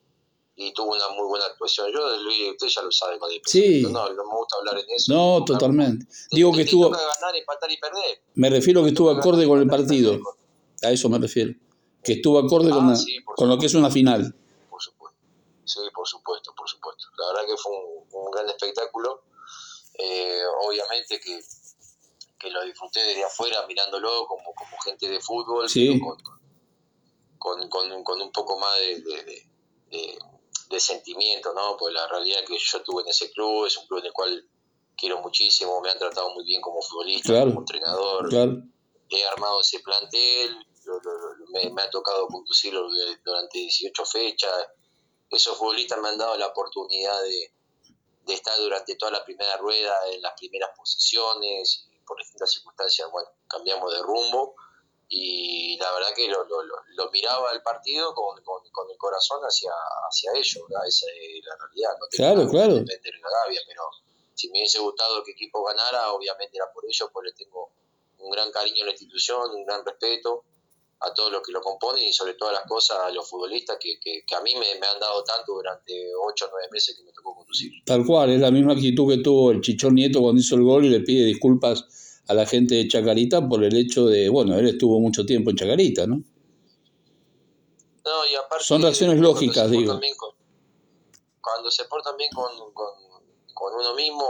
y, 0.55 0.73
tuvo 0.73 0.93
una 0.93 1.09
muy 1.09 1.27
buena 1.27 1.45
actuación. 1.45 1.91
Yo, 1.91 1.99
Luis, 2.17 2.51
usted 2.51 2.67
ya 2.67 2.81
lo 2.81 2.91
sabe, 2.91 3.17
no, 3.17 3.27
sí. 3.45 3.81
no, 3.83 4.09
no 4.13 4.25
me 4.25 4.35
gusta 4.35 4.57
hablar 4.57 4.77
en 4.77 4.85
eso. 4.95 5.13
No, 5.13 5.43
totalmente. 5.45 6.05
Digo 6.31 6.51
que 6.51 6.61
estuvo... 6.61 6.89
ganar, 6.89 7.35
empatar 7.35 7.71
y 7.71 7.77
perder. 7.77 8.21
Me 8.35 8.49
refiero 8.49 8.83
que 8.83 8.89
estuvo 8.89 9.09
acorde 9.09 9.47
con 9.47 9.59
el 9.59 9.67
partido, 9.67 10.19
a 10.83 10.91
eso 10.91 11.09
me 11.09 11.17
refiero, 11.17 11.53
que 12.03 12.13
estuvo 12.13 12.39
acorde 12.39 12.69
con, 12.69 12.89
ah, 12.89 12.97
con 13.35 13.49
lo 13.49 13.57
que 13.57 13.65
es 13.65 13.73
una 13.73 13.89
final. 13.89 14.35
Por 14.69 14.81
supuesto, 14.81 15.19
sí, 15.65 15.79
por 15.93 16.07
supuesto, 16.07 16.53
por 16.55 16.69
supuesto. 16.69 17.07
La 17.17 17.27
verdad 17.27 17.41
que 17.47 17.57
fue 17.57 17.71
un, 17.71 18.25
un 18.25 18.31
gran 18.31 18.49
espectáculo. 18.49 19.23
Eh, 19.97 20.41
obviamente 20.65 21.19
que 21.19 21.41
que 22.41 22.49
lo 22.49 22.63
disfruté 22.65 22.99
desde 23.01 23.23
afuera 23.23 23.65
mirándolo 23.67 24.25
como, 24.27 24.53
como 24.55 24.77
gente 24.83 25.07
de 25.07 25.19
fútbol, 25.19 25.67
con, 27.37 27.69
con, 27.69 28.03
con, 28.03 28.21
un 28.21 28.31
poco 28.31 28.57
más 28.57 28.79
de, 28.79 29.01
de, 29.01 30.17
sentimiento, 30.79 31.53
¿no? 31.53 31.77
Pues 31.77 31.93
la 31.93 32.07
realidad 32.07 32.39
que 32.47 32.57
yo 32.57 32.83
tuve 32.83 33.03
en 33.03 33.09
ese 33.09 33.31
club 33.31 33.65
es 33.65 33.77
un 33.77 33.87
club 33.87 33.99
en 33.99 34.05
el 34.07 34.13
cual 34.13 34.49
quiero 34.95 35.21
muchísimo, 35.21 35.81
me 35.81 35.89
han 35.89 35.97
tratado 35.97 36.29
muy 36.33 36.43
bien 36.43 36.61
como 36.61 36.81
futbolista, 36.81 37.41
como 37.41 37.59
entrenador, 37.61 38.29
he 39.09 39.27
armado 39.27 39.61
ese 39.61 39.79
plantel, 39.79 40.55
me, 41.49 41.81
ha 41.81 41.89
tocado 41.89 42.27
conducirlo 42.27 42.87
durante 43.23 43.59
18 43.59 44.05
fechas, 44.05 44.67
esos 45.29 45.57
futbolistas 45.57 45.99
me 45.99 46.09
han 46.09 46.17
dado 46.17 46.37
la 46.37 46.47
oportunidad 46.47 47.21
de, 47.23 47.53
de 48.25 48.33
estar 48.33 48.57
durante 48.57 48.95
toda 48.95 49.11
la 49.11 49.25
primera 49.25 49.57
rueda 49.57 49.93
en 50.11 50.21
las 50.21 50.33
primeras 50.37 50.69
posiciones 50.77 51.87
por 52.05 52.17
distintas 52.17 52.51
circunstancias, 52.51 53.09
bueno, 53.11 53.29
cambiamos 53.47 53.93
de 53.93 54.01
rumbo 54.01 54.55
y 55.13 55.77
la 55.77 55.91
verdad 55.91 56.07
que 56.15 56.25
lo, 56.29 56.45
lo, 56.45 56.63
lo 56.63 57.11
miraba 57.11 57.51
el 57.51 57.61
partido 57.61 58.13
con, 58.13 58.41
con, 58.43 58.89
el 58.89 58.97
corazón 58.97 59.41
hacia, 59.41 59.71
hacia 60.07 60.31
ellos, 60.31 60.63
esa 60.87 61.05
es 61.05 61.45
la 61.45 61.57
realidad. 61.57 61.89
No 61.99 62.07
claro, 62.09 62.49
claro. 62.49 62.73
Depender 62.75 63.13
de 63.13 63.19
la 63.19 63.61
pero 63.67 63.83
si 64.33 64.49
me 64.49 64.59
hubiese 64.59 64.79
gustado 64.79 65.21
que 65.25 65.31
equipo 65.33 65.65
ganara, 65.65 66.13
obviamente 66.13 66.55
era 66.55 66.71
por 66.73 66.85
ellos, 66.85 67.09
pues 67.11 67.25
le 67.25 67.33
tengo 67.33 67.71
un 68.19 68.31
gran 68.31 68.51
cariño 68.53 68.83
a 68.83 68.85
la 68.85 68.91
institución, 68.91 69.51
un 69.53 69.65
gran 69.65 69.85
respeto 69.85 70.45
a 71.01 71.13
todos 71.13 71.29
los 71.29 71.41
que 71.41 71.51
lo 71.51 71.59
componen 71.59 72.03
y 72.03 72.13
sobre 72.13 72.35
todas 72.35 72.53
las 72.53 72.63
cosas 72.63 72.99
a 72.99 73.11
los 73.11 73.29
futbolistas 73.29 73.77
que, 73.81 73.99
que, 73.99 74.23
a 74.33 74.39
mí 74.39 74.53
me, 74.53 74.79
me, 74.79 74.87
han 74.87 74.99
dado 75.01 75.25
tanto 75.25 75.55
durante 75.55 75.93
8 76.15 76.45
o 76.45 76.49
9 76.51 76.67
meses 76.71 76.95
que 76.95 77.03
me 77.03 77.11
tocó 77.11 77.35
conducir. 77.35 77.69
Tal 77.85 78.05
cual, 78.05 78.29
es 78.29 78.39
la 78.39 78.51
misma 78.51 78.73
actitud 78.73 79.09
que 79.09 79.21
tuvo 79.21 79.51
el 79.51 79.59
Chichón 79.59 79.95
Nieto 79.95 80.21
cuando 80.21 80.39
hizo 80.39 80.55
el 80.55 80.63
gol 80.63 80.85
y 80.85 80.89
le 80.89 81.01
pide 81.01 81.25
disculpas 81.25 82.00
a 82.27 82.33
la 82.33 82.45
gente 82.45 82.75
de 82.75 82.87
Chacarita 82.87 83.47
por 83.47 83.63
el 83.63 83.75
hecho 83.75 84.05
de, 84.05 84.29
bueno, 84.29 84.57
él 84.57 84.67
estuvo 84.67 84.99
mucho 84.99 85.25
tiempo 85.25 85.49
en 85.49 85.57
Chacarita, 85.57 86.07
¿no? 86.07 86.23
No, 88.05 88.25
y 88.31 88.35
aparte, 88.35 88.63
Son 88.63 88.81
reacciones 88.81 89.19
lógicas, 89.19 89.69
digo. 89.69 89.99
cuando 91.39 91.69
se 91.71 91.85
portan 91.85 92.17
bien 92.17 92.31
con, 92.33 92.73
con, 92.73 92.93
con 93.53 93.73
uno 93.75 93.93
mismo, 93.95 94.25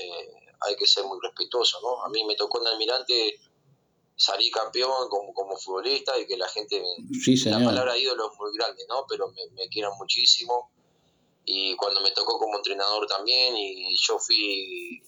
eh, 0.00 0.34
hay 0.60 0.76
que 0.76 0.86
ser 0.86 1.04
muy 1.04 1.18
respetuoso, 1.22 1.78
¿no? 1.82 2.02
A 2.04 2.08
mí 2.08 2.24
me 2.24 2.34
tocó 2.36 2.60
en 2.60 2.68
Almirante 2.68 3.40
salir 4.16 4.52
campeón 4.52 5.08
como, 5.08 5.32
como 5.32 5.56
futbolista 5.56 6.18
y 6.18 6.26
que 6.26 6.36
la 6.36 6.48
gente, 6.48 6.82
la 7.46 7.64
palabra 7.64 7.98
ídolo 7.98 8.30
es 8.32 8.38
muy 8.38 8.56
grande, 8.56 8.84
¿no? 8.88 9.04
Pero 9.08 9.28
me, 9.28 9.42
me 9.54 9.68
quieran 9.68 9.92
muchísimo. 9.98 10.70
Y 11.44 11.76
cuando 11.76 12.00
me 12.00 12.10
tocó 12.12 12.38
como 12.38 12.56
entrenador 12.56 13.06
también, 13.06 13.56
y 13.56 13.94
yo 13.96 14.18
fui 14.18 15.02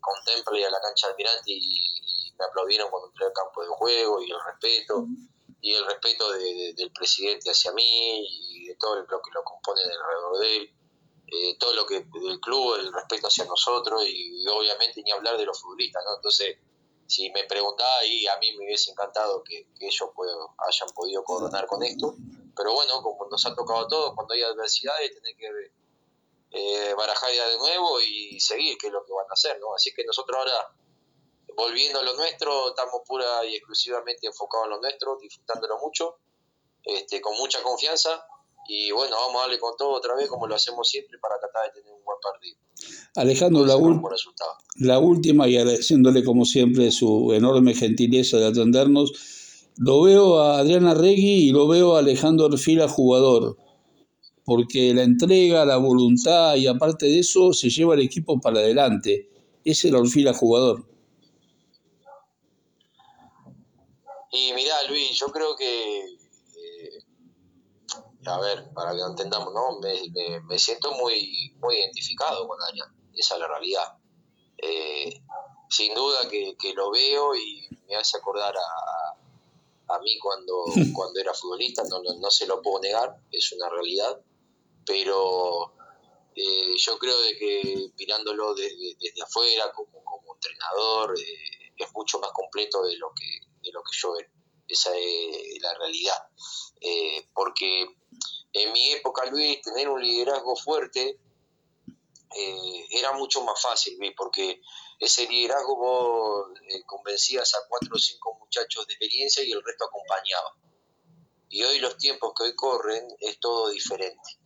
contempla 0.00 0.66
a 0.66 0.70
la 0.70 0.80
cancha 0.80 1.06
de 1.06 1.12
Almirante 1.12 1.52
y, 1.52 2.00
me 2.38 2.46
aplaudieron 2.46 2.90
cuando 2.90 3.08
entré 3.08 3.26
al 3.26 3.32
campo 3.34 3.60
de 3.60 3.68
juego 3.68 4.22
y 4.22 4.30
el 4.30 4.38
respeto 4.42 5.04
y 5.60 5.74
el 5.74 5.84
respeto 5.84 6.32
del 6.32 6.90
presidente 6.92 7.50
hacia 7.50 7.70
mí 7.72 8.26
y 8.26 8.66
de 8.66 8.76
todo 8.76 8.96
lo 8.96 9.06
que 9.06 9.30
lo 9.34 9.44
compone 9.44 9.82
alrededor 9.82 10.38
de 10.38 10.56
él, 10.56 10.74
eh, 11.26 11.58
todo 11.58 11.74
lo 11.74 11.84
que 11.84 12.00
del 12.00 12.40
club, 12.40 12.76
el 12.76 12.92
respeto 12.92 13.26
hacia 13.26 13.44
nosotros 13.44 14.02
y, 14.06 14.42
obviamente 14.48 15.02
ni 15.02 15.10
hablar 15.10 15.36
de 15.36 15.44
los 15.44 15.60
futbolistas, 15.60 16.02
¿no? 16.06 16.16
Entonces, 16.16 16.56
si 17.06 17.30
me 17.30 17.44
preguntaba 17.44 17.98
ahí, 17.98 18.26
a 18.26 18.38
mí 18.38 18.56
me 18.56 18.64
hubiese 18.64 18.90
encantado 18.92 19.42
que, 19.44 19.68
ellos 19.80 20.10
puedo, 20.14 20.54
hayan 20.66 20.88
podido 20.94 21.22
coronar 21.22 21.66
con 21.66 21.82
esto, 21.82 22.14
pero 22.56 22.72
bueno, 22.72 23.02
como 23.02 23.28
nos 23.28 23.44
ha 23.44 23.54
tocado 23.54 23.80
a 23.80 23.88
todos, 23.88 24.14
cuando 24.14 24.32
hay 24.32 24.42
adversidades, 24.42 25.12
tener 25.12 25.36
que 25.36 25.46
eh, 26.52 26.94
barajar 26.96 27.30
ya 27.32 27.48
de 27.48 27.58
nuevo 27.58 28.00
y 28.00 28.40
seguir, 28.40 28.76
que 28.76 28.88
es 28.88 28.92
lo 28.92 29.04
que 29.04 29.12
van 29.12 29.26
a 29.28 29.34
hacer, 29.34 29.58
¿no? 29.60 29.74
Así 29.74 29.92
que 29.94 30.04
nosotros 30.04 30.36
ahora, 30.36 30.74
volviendo 31.56 32.00
a 32.00 32.02
lo 32.02 32.14
nuestro, 32.14 32.70
estamos 32.70 33.02
pura 33.06 33.44
y 33.46 33.54
exclusivamente 33.54 34.26
enfocados 34.26 34.66
en 34.66 34.70
lo 34.70 34.80
nuestro, 34.80 35.16
disfrutándolo 35.20 35.78
mucho, 35.78 36.16
este, 36.82 37.20
con 37.20 37.36
mucha 37.36 37.62
confianza 37.62 38.24
y 38.68 38.90
bueno, 38.92 39.16
vamos 39.16 39.36
a 39.36 39.40
darle 39.42 39.58
con 39.58 39.76
todo 39.76 39.90
otra 39.90 40.14
vez 40.14 40.28
como 40.28 40.46
lo 40.46 40.54
hacemos 40.54 40.88
siempre 40.88 41.18
para 41.18 41.38
tratar 41.38 41.66
de 41.66 41.80
tener 41.80 41.92
un 41.92 42.04
buen 42.04 42.18
partido. 42.20 42.56
Alejandro, 43.16 43.64
la, 43.66 43.76
la 44.76 44.98
última 44.98 45.48
y 45.48 45.56
agradeciéndole 45.56 46.24
como 46.24 46.44
siempre 46.44 46.90
su 46.90 47.32
enorme 47.32 47.74
gentileza 47.74 48.38
de 48.38 48.46
atendernos, 48.46 49.12
lo 49.76 50.02
veo 50.02 50.38
a 50.40 50.58
Adriana 50.58 50.94
Regui 50.94 51.48
y 51.48 51.50
lo 51.52 51.68
veo 51.68 51.96
a 51.96 52.00
Alejandro 52.00 52.46
Orfila, 52.46 52.88
jugador 52.88 53.56
porque 54.44 54.92
la 54.94 55.02
entrega, 55.02 55.64
la 55.64 55.76
voluntad 55.76 56.54
y 56.56 56.66
aparte 56.66 57.06
de 57.06 57.20
eso 57.20 57.52
se 57.52 57.70
lleva 57.70 57.94
el 57.94 58.00
equipo 58.00 58.40
para 58.40 58.60
adelante. 58.60 59.28
Es 59.64 59.84
el 59.84 59.94
orfila 59.94 60.32
jugador. 60.32 60.86
Y 64.32 64.52
mirá, 64.54 64.74
Luis, 64.88 65.18
yo 65.18 65.26
creo 65.28 65.56
que, 65.56 66.04
eh, 66.04 67.04
a 68.26 68.40
ver, 68.40 68.72
para 68.72 68.92
que 68.92 69.00
entendamos, 69.00 69.52
¿no? 69.52 69.80
Me, 69.80 70.58
siento 70.58 70.92
muy, 70.92 71.52
muy 71.60 71.76
identificado 71.76 72.46
con 72.46 72.58
Adrián, 72.62 72.88
esa 73.14 73.34
es 73.34 73.40
la 73.40 73.48
realidad. 73.48 73.98
Eh, 74.56 75.20
sin 75.68 75.94
duda 75.94 76.28
que, 76.28 76.74
lo 76.74 76.90
veo 76.90 77.34
y 77.34 77.68
me 77.88 77.96
hace 77.96 78.18
acordar 78.18 78.54
a, 78.56 79.94
a 79.94 79.98
mí 79.98 80.16
cuando, 80.18 80.64
cuando 80.94 81.20
era 81.20 81.34
futbolista, 81.34 81.82
no, 81.84 82.00
no 82.02 82.30
se 82.30 82.46
lo 82.46 82.62
puedo 82.62 82.80
negar, 82.80 83.16
es 83.32 83.52
una 83.52 83.68
realidad 83.68 84.20
pero 84.86 85.74
eh, 86.34 86.76
yo 86.76 86.98
creo 86.98 87.20
de 87.20 87.36
que 87.36 87.90
mirándolo 87.98 88.54
desde, 88.54 88.96
desde 88.98 89.22
afuera 89.22 89.72
como, 89.72 90.02
como 90.04 90.34
entrenador 90.34 91.18
eh, 91.18 91.72
es 91.76 91.92
mucho 91.92 92.18
más 92.20 92.30
completo 92.32 92.82
de 92.84 92.96
lo 92.96 93.12
que 93.14 93.26
de 93.62 93.72
lo 93.72 93.82
que 93.82 93.92
yo 93.92 94.12
veo 94.12 94.26
esa 94.68 94.96
es 94.96 95.60
la 95.60 95.74
realidad. 95.74 96.16
Eh, 96.80 97.28
porque 97.34 97.88
en 98.52 98.72
mi 98.72 98.92
época 98.92 99.26
Luis 99.26 99.60
tener 99.62 99.88
un 99.88 100.00
liderazgo 100.00 100.54
fuerte 100.56 101.18
era 102.90 103.10
mucho 103.12 103.42
más 103.42 103.60
fácil 103.60 103.98
Luis 103.98 104.12
porque 104.16 104.62
ese 105.00 105.26
liderazgo 105.26 105.76
vos 105.76 106.60
convencías 106.86 107.52
a 107.54 107.58
cuatro 107.68 107.96
o 107.96 107.98
cinco 107.98 108.38
muchachos 108.38 108.86
de 108.86 108.92
experiencia 108.92 109.42
y 109.42 109.50
el 109.50 109.62
resto 109.64 109.86
acompañaba. 109.86 110.54
Y 111.48 111.64
hoy 111.64 111.80
los 111.80 111.98
tiempos 111.98 112.32
que 112.36 112.44
hoy 112.44 112.54
corren 112.54 113.08
es 113.18 113.40
todo 113.40 113.70
diferente 113.70 114.38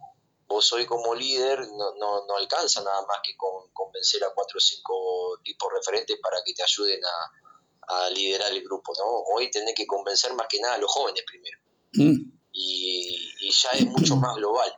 vos 0.54 0.72
hoy 0.72 0.86
como 0.86 1.16
líder 1.16 1.66
no, 1.68 1.94
no, 1.96 2.26
no 2.26 2.36
alcanza 2.36 2.80
nada 2.82 3.04
más 3.06 3.18
que 3.24 3.36
con 3.36 3.72
convencer 3.72 4.22
a 4.22 4.32
cuatro 4.32 4.58
o 4.58 4.60
cinco 4.60 5.40
tipos 5.42 5.68
referentes 5.72 6.16
para 6.22 6.38
que 6.44 6.54
te 6.54 6.62
ayuden 6.62 7.00
a, 7.04 8.04
a 8.04 8.10
liderar 8.10 8.52
el 8.52 8.62
grupo, 8.62 8.92
¿no? 8.96 9.04
Hoy 9.34 9.50
tenés 9.50 9.74
que 9.74 9.84
convencer 9.84 10.32
más 10.34 10.46
que 10.48 10.60
nada 10.60 10.74
a 10.74 10.78
los 10.78 10.90
jóvenes 10.92 11.24
primero. 11.26 11.58
Mm. 11.94 12.38
Y, 12.52 13.32
y, 13.40 13.50
ya 13.50 13.70
es 13.70 13.86
mucho 13.86 14.14
más 14.14 14.36
global. 14.36 14.72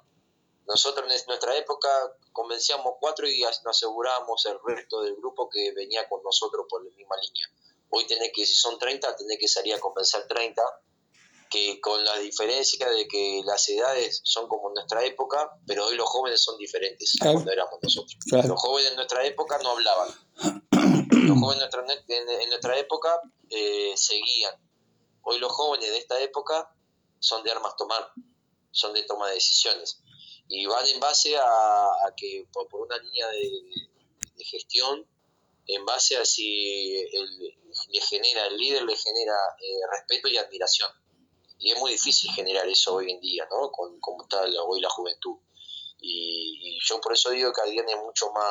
Nosotros 0.67 1.13
en 1.13 1.27
nuestra 1.27 1.55
época 1.59 1.89
convencíamos 2.33 2.95
cuatro 2.99 3.29
y 3.29 3.43
nos 3.43 3.67
asegurábamos 3.67 4.47
el 4.47 4.57
resto 4.65 5.03
del 5.03 5.15
grupo 5.17 5.47
que 5.51 5.73
venía 5.73 6.09
con 6.09 6.23
nosotros 6.23 6.65
por 6.71 6.83
la 6.85 6.91
misma 6.93 7.17
línea. 7.17 7.51
Hoy 7.91 8.07
tenés 8.07 8.31
que, 8.35 8.47
si 8.47 8.55
son 8.55 8.79
30, 8.79 9.15
tenés 9.15 9.39
que 9.39 9.47
salir 9.47 9.75
a 9.75 9.79
convencer 9.79 10.27
30 10.27 10.63
que 11.51 11.81
con 11.81 12.05
la 12.05 12.19
diferencia 12.19 12.89
de 12.89 13.07
que 13.07 13.43
las 13.45 13.69
edades 13.69 14.21
son 14.25 14.49
como 14.49 14.69
en 14.69 14.75
nuestra 14.75 15.05
época, 15.05 15.59
pero 15.67 15.87
hoy 15.87 15.97
los 15.97 16.09
jóvenes 16.09 16.43
son 16.43 16.57
diferentes 16.59 17.15
a 17.21 17.33
cuando 17.33 17.53
éramos 17.53 17.79
nosotros. 17.83 18.17
Los 18.31 18.61
jóvenes 18.61 18.91
en 18.91 18.97
nuestra 18.97 19.25
época 19.25 19.59
no 19.63 19.71
hablaban. 19.71 20.09
Los 21.11 21.41
jóvenes 21.41 21.69
en 22.09 22.49
nuestra 22.51 22.79
época 22.79 23.21
eh, 23.51 23.95
seguían. 23.97 24.55
Hoy 25.23 25.41
los 25.41 25.51
jóvenes 25.51 25.91
de 25.91 25.99
esta 25.99 26.21
época 26.21 26.73
son 27.19 27.43
de 27.43 27.51
armas 27.51 27.75
tomar, 27.77 28.13
son 28.71 28.95
de 28.95 29.03
toma 29.03 29.27
de 29.29 29.35
decisiones. 29.35 30.01
Y 30.49 30.67
van 30.67 30.87
en 30.87 31.01
base 31.01 31.37
a, 31.37 32.15
que 32.17 32.47
por, 32.53 32.69
una 32.73 32.97
línea 32.99 33.27
de, 33.29 34.45
gestión, 34.45 35.05
en 35.67 35.85
base 35.85 36.17
a 36.17 36.25
si 36.25 36.97
el, 37.13 37.57
le 37.89 38.01
genera, 38.03 38.47
el 38.47 38.57
líder 38.57 38.85
le 38.85 38.97
genera 38.97 39.35
eh, 39.61 39.81
respeto 39.91 40.29
y 40.29 40.37
admiración 40.37 40.91
y 41.59 41.71
es 41.71 41.79
muy 41.79 41.93
difícil 41.93 42.31
generar 42.33 42.69
eso 42.69 42.95
hoy 42.95 43.11
en 43.11 43.21
día, 43.21 43.47
¿no? 43.51 43.71
Con, 43.71 43.99
como 44.01 44.23
está 44.23 44.43
hoy 44.43 44.81
la 44.81 44.91
juventud. 44.91 45.37
Y, 46.01 46.79
yo 46.87 47.01
por 47.01 47.15
eso 47.15 47.31
digo 47.31 47.53
que 47.53 47.63
Adrián 47.63 47.89
es 47.89 47.97
mucho 47.97 48.31
más, 48.33 48.45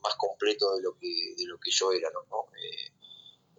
más 0.00 0.14
completo 0.16 0.74
de 0.76 0.82
lo 0.82 0.96
que, 0.98 1.34
de 1.36 1.44
lo 1.46 1.58
que 1.58 1.70
yo 1.70 1.92
era, 1.92 2.08
¿no? 2.10 2.46
Eh, 2.56 2.92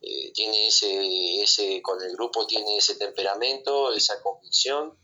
eh, 0.02 0.32
tiene 0.34 0.68
ese, 0.68 1.42
ese, 1.42 1.82
con 1.82 2.02
el 2.02 2.12
grupo 2.14 2.46
tiene 2.46 2.78
ese 2.78 2.96
temperamento, 2.96 3.94
esa 3.94 4.22
convicción 4.22 4.98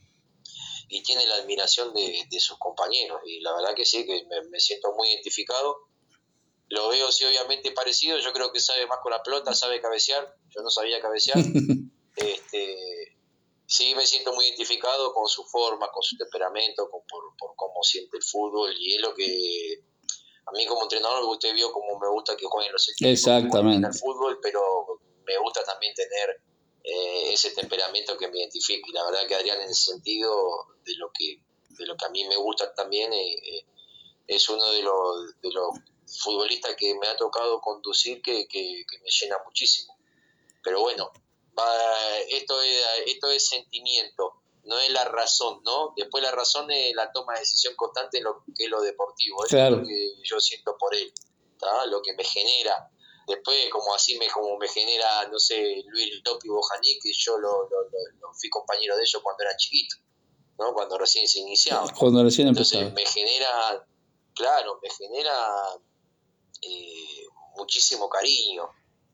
y 0.89 1.03
tiene 1.03 1.25
la 1.27 1.35
admiración 1.35 1.93
de, 1.93 2.39
sus 2.39 2.57
compañeros. 2.57 3.21
Y 3.25 3.39
la 3.41 3.53
verdad 3.53 3.75
que 3.75 3.85
sí, 3.85 4.05
que 4.05 4.25
me, 4.25 4.49
me 4.49 4.59
siento 4.59 4.91
muy 4.93 5.09
identificado. 5.09 5.87
Lo 6.69 6.89
veo, 6.89 7.11
sí, 7.11 7.25
obviamente 7.25 7.71
parecido. 7.71 8.17
Yo 8.19 8.33
creo 8.33 8.51
que 8.51 8.59
sabe 8.59 8.87
más 8.87 8.99
con 9.01 9.11
la 9.11 9.21
pelota, 9.21 9.53
sabe 9.53 9.81
cabecear. 9.81 10.35
Yo 10.49 10.61
no 10.61 10.69
sabía 10.69 10.99
cabecear. 10.99 11.37
este, 12.15 12.88
sí 13.69 13.93
me 13.93 14.05
siento 14.05 14.33
muy 14.33 14.45
identificado 14.45 15.13
con 15.13 15.27
su 15.27 15.43
forma, 15.43 15.91
con 15.91 16.01
su 16.01 16.17
temperamento, 16.17 16.89
por, 16.89 17.55
cómo 17.55 17.83
siente 17.83 18.17
el 18.17 18.23
fútbol 18.23 18.73
y 18.75 18.95
es 18.95 19.01
lo 19.01 19.13
que 19.13 19.83
a 20.47 20.51
mí 20.53 20.65
como 20.65 20.81
entrenador 20.81 21.23
usted 21.25 21.53
vio 21.53 21.71
como 21.71 21.99
me 21.99 22.09
gusta 22.09 22.35
que 22.35 22.47
jueguen 22.47 22.73
los 22.73 22.89
equipos 22.89 23.11
Exactamente. 23.11 23.87
el 23.87 23.93
fútbol, 23.93 24.39
pero 24.41 24.61
me 25.23 25.37
gusta 25.37 25.63
también 25.63 25.93
tener 25.93 26.41
eh, 26.83 27.31
ese 27.31 27.51
temperamento 27.51 28.17
que 28.17 28.27
me 28.27 28.39
identifique 28.39 28.89
y 28.89 28.91
la 28.91 29.05
verdad 29.05 29.27
que 29.27 29.35
Adrián 29.35 29.61
en 29.61 29.69
ese 29.69 29.91
sentido 29.91 30.33
de 30.83 30.95
lo 30.95 31.11
que 31.13 31.39
de 31.69 31.85
lo 31.85 31.95
que 31.95 32.05
a 32.05 32.09
mí 32.09 32.27
me 32.27 32.37
gusta 32.37 32.73
también 32.73 33.13
eh, 33.13 33.33
eh, 33.33 33.65
es 34.25 34.49
uno 34.49 34.65
de 34.71 34.81
los, 34.81 35.39
de 35.41 35.51
los 35.51 35.69
futbolistas 36.23 36.75
que 36.75 36.95
me 36.95 37.07
ha 37.07 37.15
tocado 37.15 37.61
conducir 37.61 38.19
que, 38.23 38.47
que 38.47 38.83
me 39.03 39.09
llena 39.09 39.37
muchísimo 39.45 39.95
pero 40.63 40.81
bueno 40.81 41.11
esto 42.29 42.61
es, 42.61 42.85
esto 43.07 43.31
es 43.31 43.47
sentimiento, 43.47 44.41
no 44.63 44.77
es 44.79 44.89
la 44.91 45.05
razón, 45.05 45.61
¿no? 45.63 45.93
Después 45.95 46.23
la 46.23 46.31
razón 46.31 46.69
es 46.71 46.93
la 46.95 47.11
toma 47.11 47.33
de 47.33 47.39
decisión 47.39 47.75
constante 47.75 48.19
en 48.19 48.25
lo 48.25 48.43
que 48.55 48.65
es 48.65 48.69
lo 48.69 48.81
deportivo, 48.81 49.45
es 49.45 49.53
lo 49.53 49.83
que 49.83 50.13
yo 50.23 50.39
siento 50.39 50.75
por 50.77 50.93
él, 50.95 51.11
lo 51.89 52.01
que 52.01 52.13
me 52.13 52.23
genera 52.23 52.89
después 53.29 53.69
como 53.71 53.93
así 53.93 54.17
me 54.17 54.27
como 54.27 54.57
me 54.57 54.67
genera, 54.67 55.27
no 55.31 55.39
sé, 55.39 55.83
Luis 55.87 56.21
Lopi 56.25 56.49
Bojaní, 56.49 56.99
que 56.99 57.11
yo 57.13 57.37
lo, 57.37 57.69
lo, 57.69 58.33
fui 58.33 58.49
compañero 58.49 58.95
de 58.95 59.03
ellos 59.03 59.21
cuando 59.21 59.43
era 59.43 59.55
chiquito, 59.55 59.97
¿no? 60.57 60.73
Cuando 60.73 60.97
recién 60.97 61.27
se 61.27 61.39
iniciaba. 61.39 61.87
Cuando 61.97 62.23
recién 62.23 62.47
Entonces 62.47 62.91
me 62.93 63.05
genera, 63.05 63.85
claro, 64.33 64.79
me 64.81 64.89
genera 64.89 65.33
eh, 66.61 67.25
muchísimo 67.55 68.09
cariño, 68.09 68.67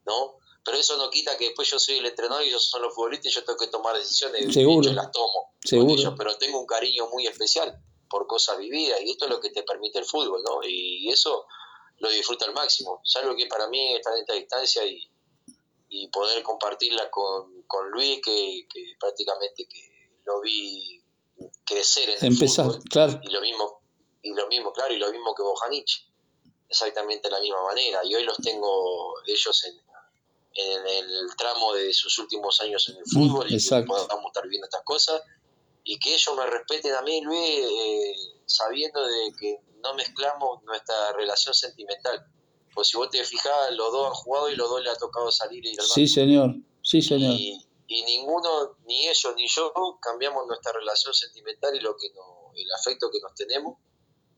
¿no? 0.06 0.38
Pero 0.66 0.78
eso 0.80 0.98
no 0.98 1.12
quita 1.12 1.38
que 1.38 1.46
después 1.46 1.70
yo 1.70 1.78
soy 1.78 2.00
el 2.00 2.08
entrenador 2.08 2.44
y 2.44 2.48
ellos 2.48 2.68
son 2.68 2.82
los 2.82 2.94
futbolistas 2.94 3.32
y 3.32 3.36
yo 3.36 3.46
tengo 3.46 3.60
que 3.60 3.68
tomar 3.68 3.96
decisiones. 3.96 4.52
Seguro. 4.52 4.92
las 4.92 5.12
tomo. 5.12 5.54
Seguro. 5.64 6.16
pero 6.18 6.36
tengo 6.38 6.60
un 6.60 6.66
cariño 6.66 7.08
muy 7.10 7.28
especial 7.28 7.80
por 8.10 8.26
cosas 8.26 8.58
vividas 8.58 9.00
y 9.02 9.12
esto 9.12 9.26
es 9.26 9.32
lo 9.32 9.40
que 9.40 9.52
te 9.52 9.62
permite 9.62 10.00
el 10.00 10.06
fútbol, 10.06 10.42
¿no? 10.44 10.60
Y 10.64 11.08
eso 11.10 11.46
lo 12.00 12.10
disfruto 12.10 12.46
al 12.46 12.54
máximo. 12.54 13.02
Es 13.06 13.16
algo 13.18 13.36
que 13.36 13.46
para 13.46 13.68
mí 13.68 13.96
estar 13.96 14.14
en 14.14 14.22
esta 14.22 14.34
distancia 14.34 14.84
y, 14.86 15.08
y 15.90 16.08
poder 16.08 16.42
compartirla 16.42 17.12
con, 17.12 17.64
con 17.68 17.90
Luis, 17.92 18.20
que, 18.24 18.68
prácticamente 19.00 19.68
que 19.68 20.20
lo 20.26 20.42
vi 20.42 21.02
crecer 21.64 22.10
en 22.10 22.26
Empezar, 22.26 22.66
el 22.66 22.72
fútbol. 22.72 22.90
claro. 22.90 23.20
Y 23.22 23.30
lo 23.30 23.42
mismo, 23.42 23.82
y 24.24 24.34
lo 24.34 24.48
mismo, 24.48 24.74
claro, 24.74 24.94
y 24.94 24.98
lo 24.98 25.12
mismo 25.12 25.36
que 25.36 25.44
Bojanich. 25.44 26.10
Exactamente 26.68 27.28
de 27.28 27.32
la 27.32 27.40
misma 27.40 27.64
manera. 27.64 28.00
Y 28.04 28.16
hoy 28.16 28.24
los 28.24 28.38
tengo 28.38 29.14
ellos 29.28 29.64
en, 29.66 29.85
en 30.56 30.88
el 30.88 31.36
tramo 31.36 31.74
de 31.74 31.94
sus 31.94 32.18
últimos 32.18 32.60
años 32.62 32.88
en 32.90 32.96
el 32.96 33.04
mm, 33.06 33.12
fútbol 33.12 33.48
y 33.52 33.58
que 33.58 33.84
podamos 33.84 34.26
estar 34.28 34.48
viendo 34.48 34.66
estas 34.66 34.84
cosas 34.84 35.22
y 35.84 36.00
que 36.00 36.16
ellos 36.16 36.36
me 36.36 36.46
respeten 36.48 36.94
a 36.96 37.02
mí, 37.04 37.22
Luis, 37.22 37.40
eh, 37.40 38.16
sabiendo 38.46 39.06
de 39.06 39.34
que 39.40 39.60
no 39.84 39.94
mezclamos 39.94 40.64
nuestra 40.64 41.14
relación 41.14 41.54
sentimental. 41.54 42.26
Pues 42.74 42.88
si 42.88 42.98
vos 42.98 43.10
te 43.10 43.24
fijás, 43.24 43.72
los 43.72 43.92
dos 43.92 44.08
han 44.08 44.14
jugado 44.14 44.50
y 44.50 44.56
los 44.56 44.68
dos 44.68 44.82
le 44.82 44.90
ha 44.90 44.96
tocado 44.96 45.32
salir 45.32 45.64
y 45.64 45.74
ir 45.74 45.80
al 45.80 45.86
Sí, 45.86 46.08
señor, 46.08 46.56
sí, 46.82 47.02
señor. 47.02 47.36
Y, 47.38 47.62
ninguno, 47.88 48.78
ni 48.88 49.08
ellos 49.08 49.34
ni 49.36 49.48
yo, 49.48 49.72
cambiamos 50.02 50.48
nuestra 50.48 50.72
relación 50.72 51.14
sentimental 51.14 51.76
y 51.76 51.82
lo 51.82 51.96
que 51.96 52.10
no, 52.16 52.52
el 52.56 52.66
afecto 52.80 53.12
que 53.12 53.20
nos 53.20 53.36
tenemos 53.36 53.78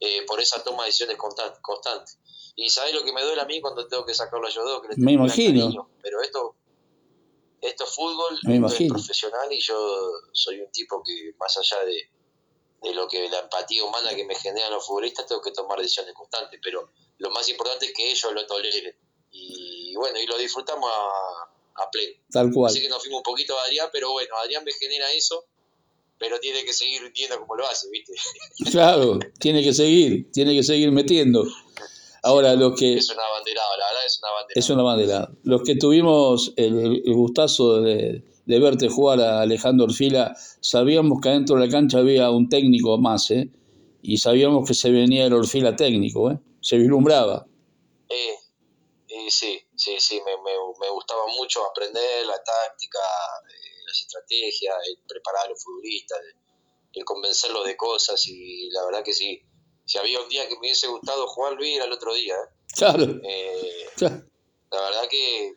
eh, 0.01 0.25
por 0.27 0.41
esa 0.41 0.61
toma 0.63 0.83
de 0.83 0.87
decisiones. 0.87 1.17
Constante. 1.61 2.11
Y 2.59 2.69
sabes 2.69 2.93
lo 2.93 3.03
que 3.03 3.13
me 3.13 3.23
duele 3.23 3.39
a 3.39 3.45
mí 3.45 3.61
cuando 3.61 3.87
tengo 3.87 4.03
que 4.03 4.15
sacarlo 4.15 4.47
a 4.47 4.49
yo 4.49 4.63
dos, 4.65 4.81
que 4.81 4.95
me 4.97 5.11
imagino. 5.13 5.89
pero 6.01 6.21
esto, 6.21 6.55
esto 7.61 7.83
es 7.83 7.89
fútbol, 7.95 8.39
me 8.43 8.67
es 8.67 8.89
profesional 8.89 9.53
y 9.53 9.61
yo 9.61 9.75
soy 10.33 10.59
un 10.61 10.71
tipo 10.71 11.03
que 11.03 11.35
más 11.39 11.55
allá 11.55 11.85
de, 11.85 12.09
de 12.81 12.93
lo 12.95 13.07
que 13.07 13.29
la 13.29 13.41
empatía 13.41 13.83
humana 13.83 14.15
que 14.15 14.25
me 14.25 14.33
generan 14.33 14.71
los 14.71 14.85
futbolistas, 14.85 15.27
tengo 15.27 15.41
que 15.41 15.51
tomar 15.51 15.77
decisiones 15.79 16.15
constantes, 16.15 16.59
pero 16.63 16.89
lo 17.19 17.29
más 17.29 17.47
importante 17.47 17.85
es 17.85 17.93
que 17.93 18.11
ellos 18.11 18.33
lo 18.33 18.45
toleren. 18.47 18.95
Y 19.31 19.93
bueno, 19.95 20.19
y 20.19 20.25
lo 20.25 20.37
disfrutamos 20.37 20.89
a, 20.91 21.83
a 21.83 21.91
pleno. 21.91 22.15
Tal 22.31 22.51
cual. 22.51 22.71
Así 22.71 22.81
que 22.81 22.89
nos 22.89 23.01
fuimos 23.01 23.19
un 23.19 23.23
poquito 23.23 23.55
a 23.59 23.65
Adrián, 23.65 23.89
pero 23.93 24.11
bueno, 24.13 24.35
Adrián 24.37 24.63
me 24.63 24.71
genera 24.71 25.11
eso, 25.13 25.45
pero 26.17 26.39
tiene 26.39 26.65
que 26.65 26.73
seguir 26.73 27.11
viendo 27.13 27.39
como 27.39 27.55
lo 27.55 27.67
hace, 27.67 27.87
¿viste? 27.91 28.13
Claro, 28.71 29.19
tiene 29.39 29.63
que 29.63 29.73
seguir, 29.73 30.31
tiene 30.31 30.55
que 30.55 30.63
seguir 30.63 30.91
metiendo. 30.91 31.43
Ahora, 32.23 32.55
los 32.55 32.77
que... 32.77 32.95
Es 32.95 33.09
una 33.09 33.23
bandera, 33.29 33.61
la 33.77 33.85
verdad 33.87 34.05
es 34.05 34.19
una 34.19 34.31
bandera. 34.31 34.59
Es 34.59 34.69
una 34.69 34.83
bandera. 34.83 35.29
Los 35.43 35.61
que 35.63 35.75
tuvimos 35.75 36.53
el, 36.57 37.01
gustazo 37.13 37.81
de, 37.81 38.23
verte 38.45 38.89
jugar 38.89 39.19
a 39.21 39.41
Alejandro 39.41 39.85
Orfila, 39.85 40.35
sabíamos 40.61 41.19
que 41.21 41.29
adentro 41.29 41.57
de 41.57 41.65
la 41.65 41.71
cancha 41.71 41.99
había 41.99 42.29
un 42.29 42.49
técnico 42.49 42.97
más, 42.97 43.31
¿eh? 43.31 43.49
Y 44.01 44.17
sabíamos 44.17 44.67
que 44.67 44.73
se 44.73 44.91
venía 44.91 45.25
el 45.25 45.33
Orfila 45.33 45.75
técnico, 45.75 46.31
¿eh? 46.31 46.39
Se 46.61 46.77
vislumbraba. 46.77 47.45
Eh, 48.09 48.35
sí, 49.29 49.59
sí, 49.75 49.95
sí, 49.99 50.21
me, 50.25 50.31
me, 50.37 50.89
gustaba 50.89 51.23
mucho 51.37 51.65
aprender 51.65 52.25
la 52.25 52.41
táctica, 52.43 52.99
eh, 52.99 53.83
las 53.85 54.01
estrategias, 54.01 54.75
el 54.87 54.97
preparar 55.07 55.45
a 55.45 55.49
los 55.49 55.63
futbolistas, 55.63 56.19
el 56.93 57.05
convencerlos 57.05 57.65
de 57.65 57.77
cosas 57.77 58.25
y 58.27 58.69
la 58.71 58.85
verdad 58.85 59.03
que 59.03 59.13
sí, 59.13 59.41
si 59.87 59.97
había 59.97 60.21
un 60.21 60.27
día 60.27 60.47
que 60.47 60.55
me 60.55 60.59
hubiese 60.59 60.87
gustado 60.87 61.25
jugar 61.27 61.53
Luis 61.53 61.77
era 61.77 61.85
el 61.85 61.93
otro 61.93 62.13
día. 62.13 62.35
¿eh? 62.35 63.19
Eh, 63.23 63.89
claro. 63.95 64.21
La 64.69 64.81
verdad 64.81 65.07
que, 65.09 65.53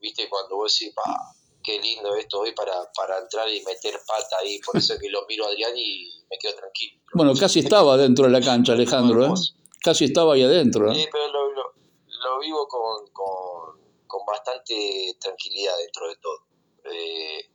viste, 0.00 0.28
cuando 0.28 0.54
vos 0.54 0.72
decís, 0.72 0.94
pa, 0.94 1.34
qué 1.62 1.80
lindo 1.80 2.14
esto 2.14 2.40
hoy 2.40 2.52
para, 2.52 2.72
para 2.96 3.18
entrar 3.18 3.52
y 3.52 3.60
meter 3.64 4.00
pata 4.06 4.36
ahí, 4.40 4.60
por 4.60 4.76
eso 4.76 4.94
es 4.94 5.00
que 5.00 5.10
lo 5.10 5.26
miro 5.26 5.46
a 5.46 5.48
Adrián 5.48 5.72
y 5.76 6.22
me 6.30 6.38
quedo 6.38 6.54
tranquilo. 6.54 7.00
Bueno, 7.12 7.34
casi 7.34 7.58
estaba 7.58 7.96
dentro 7.96 8.26
de 8.26 8.30
la 8.30 8.40
cancha, 8.40 8.72
Alejandro, 8.72 9.26
¿eh? 9.26 9.38
Casi 9.82 10.04
estaba 10.04 10.34
ahí 10.34 10.42
adentro, 10.44 10.94
Sí, 10.94 11.08
pero 11.10 11.26
lo, 11.28 12.38
vivo 12.40 12.68
con, 12.68 13.10
con, 13.12 13.80
con, 14.06 14.24
bastante 14.26 15.16
tranquilidad 15.18 15.72
dentro 15.78 16.08
de 16.08 16.16
todo. 16.16 16.38
Eh, 16.84 17.50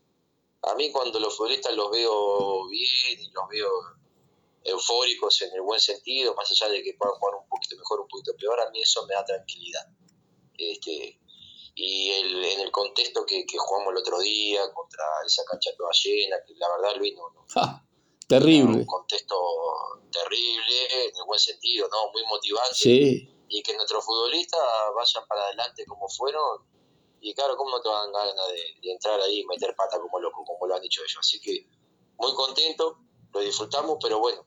a 0.63 0.75
mí 0.75 0.91
cuando 0.91 1.19
los 1.19 1.38
futbolistas 1.38 1.73
los 1.75 1.89
veo 1.91 2.67
bien 2.67 3.19
y 3.19 3.31
los 3.31 3.47
veo 3.49 3.69
eufóricos 4.65 5.41
en 5.43 5.54
el 5.54 5.62
buen 5.62 5.80
sentido, 5.80 6.34
más 6.36 6.49
allá 6.51 6.71
de 6.71 6.82
que 6.84 6.95
puedan 6.97 7.15
jugar 7.15 7.36
un 7.36 7.47
poquito 7.47 7.78
mejor, 7.78 8.01
un 8.01 8.08
poquito 8.08 8.36
peor, 8.36 8.60
a 8.60 8.69
mí 8.71 8.82
eso 8.82 9.06
me 9.06 9.13
da 9.13 9.23
tranquilidad. 9.23 9.86
Este, 10.58 11.19
y 11.75 12.10
el, 12.10 12.43
en 12.43 12.60
el 12.62 12.71
contexto 12.71 13.25
que, 13.25 13.45
jugamos 13.58 13.91
el 13.91 13.97
otro 13.97 14.19
día 14.19 14.62
contra 14.73 15.04
esa 15.25 15.43
cancha 15.45 15.69
toda 15.78 15.91
llena, 16.04 16.38
que 16.45 16.54
la 16.56 16.67
verdad 16.69 16.97
Luis 16.97 17.13
no... 17.15 17.30
no 17.30 17.86
terrible. 18.28 18.80
Un 18.80 18.86
contexto 18.86 19.36
terrible, 20.12 21.10
en 21.10 21.15
el 21.15 21.25
buen 21.28 21.39
sentido, 21.39 21.88
¿no? 21.89 22.12
Muy 22.12 22.23
motivante. 22.25 22.73
Sí. 22.73 23.30
Y 23.47 23.62
que 23.62 23.75
nuestros 23.75 24.04
futbolistas 24.04 24.60
vayan 24.95 25.28
para 25.28 25.45
adelante 25.45 25.86
como 25.86 26.10
fueron. 26.10 26.65
Y 27.21 27.36
claro, 27.36 27.56
¿cómo 27.56 27.69
no 27.69 27.82
te 27.82 27.89
van 27.89 28.12
ganas 28.12 28.47
de, 28.47 28.82
de 28.82 28.91
entrar 28.91 29.21
ahí 29.21 29.41
y 29.41 29.45
meter 29.45 29.75
pata 29.75 29.99
como 29.99 30.19
loco, 30.19 30.43
como 30.43 30.65
lo 30.65 30.75
han 30.75 30.82
dicho 30.82 31.01
ellos? 31.01 31.17
Así 31.19 31.39
que 31.39 31.67
muy 32.17 32.34
contento, 32.34 32.97
lo 33.34 33.39
disfrutamos, 33.41 33.97
pero 34.01 34.19
bueno, 34.19 34.45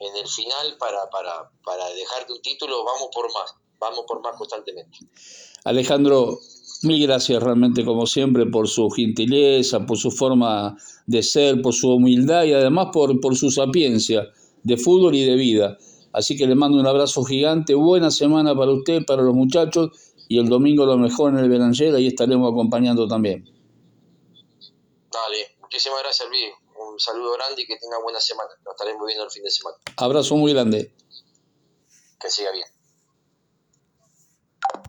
en 0.00 0.16
el 0.16 0.26
final 0.26 0.76
para, 0.78 1.08
para, 1.10 1.50
para 1.62 1.88
dejarte 1.90 2.32
un 2.32 2.42
título, 2.42 2.84
vamos 2.84 3.08
por 3.14 3.32
más, 3.32 3.54
vamos 3.78 4.04
por 4.08 4.22
más 4.22 4.36
constantemente. 4.36 4.98
Alejandro, 5.64 6.38
mil 6.82 7.06
gracias 7.06 7.42
realmente 7.42 7.84
como 7.84 8.06
siempre 8.06 8.46
por 8.46 8.66
su 8.66 8.88
gentileza, 8.90 9.84
por 9.84 9.98
su 9.98 10.10
forma 10.10 10.76
de 11.06 11.22
ser, 11.22 11.60
por 11.60 11.74
su 11.74 11.90
humildad 11.90 12.44
y 12.44 12.54
además 12.54 12.88
por, 12.92 13.20
por 13.20 13.36
su 13.36 13.50
sapiencia 13.50 14.26
de 14.62 14.76
fútbol 14.76 15.14
y 15.14 15.24
de 15.24 15.34
vida. 15.36 15.76
Así 16.12 16.36
que 16.36 16.46
le 16.46 16.54
mando 16.54 16.78
un 16.78 16.86
abrazo 16.86 17.22
gigante, 17.22 17.74
buena 17.74 18.10
semana 18.10 18.54
para 18.54 18.72
usted, 18.72 19.04
para 19.06 19.22
los 19.22 19.34
muchachos 19.34 19.90
y 20.28 20.38
el 20.38 20.48
domingo 20.48 20.86
lo 20.86 20.96
mejor 20.96 21.32
en 21.32 21.40
el 21.40 21.48
Belanger, 21.48 21.98
y 21.98 22.06
estaremos 22.06 22.52
acompañando 22.52 23.06
también. 23.06 23.44
Dale, 25.12 25.56
muchísimas 25.60 25.98
gracias 26.02 26.28
Luis, 26.28 26.52
saludo 27.00 27.32
grande 27.32 27.62
y 27.62 27.66
que 27.66 27.76
tenga 27.78 27.98
buena 28.02 28.20
semana. 28.20 28.50
Nos 28.64 28.74
estaremos 28.74 29.06
viendo 29.06 29.24
el 29.24 29.30
fin 29.30 29.42
de 29.42 29.50
semana. 29.50 29.76
Abrazo 29.96 30.36
muy 30.36 30.52
grande. 30.52 30.94
Que 32.20 32.30
siga 32.30 32.52
bien. 32.52 32.66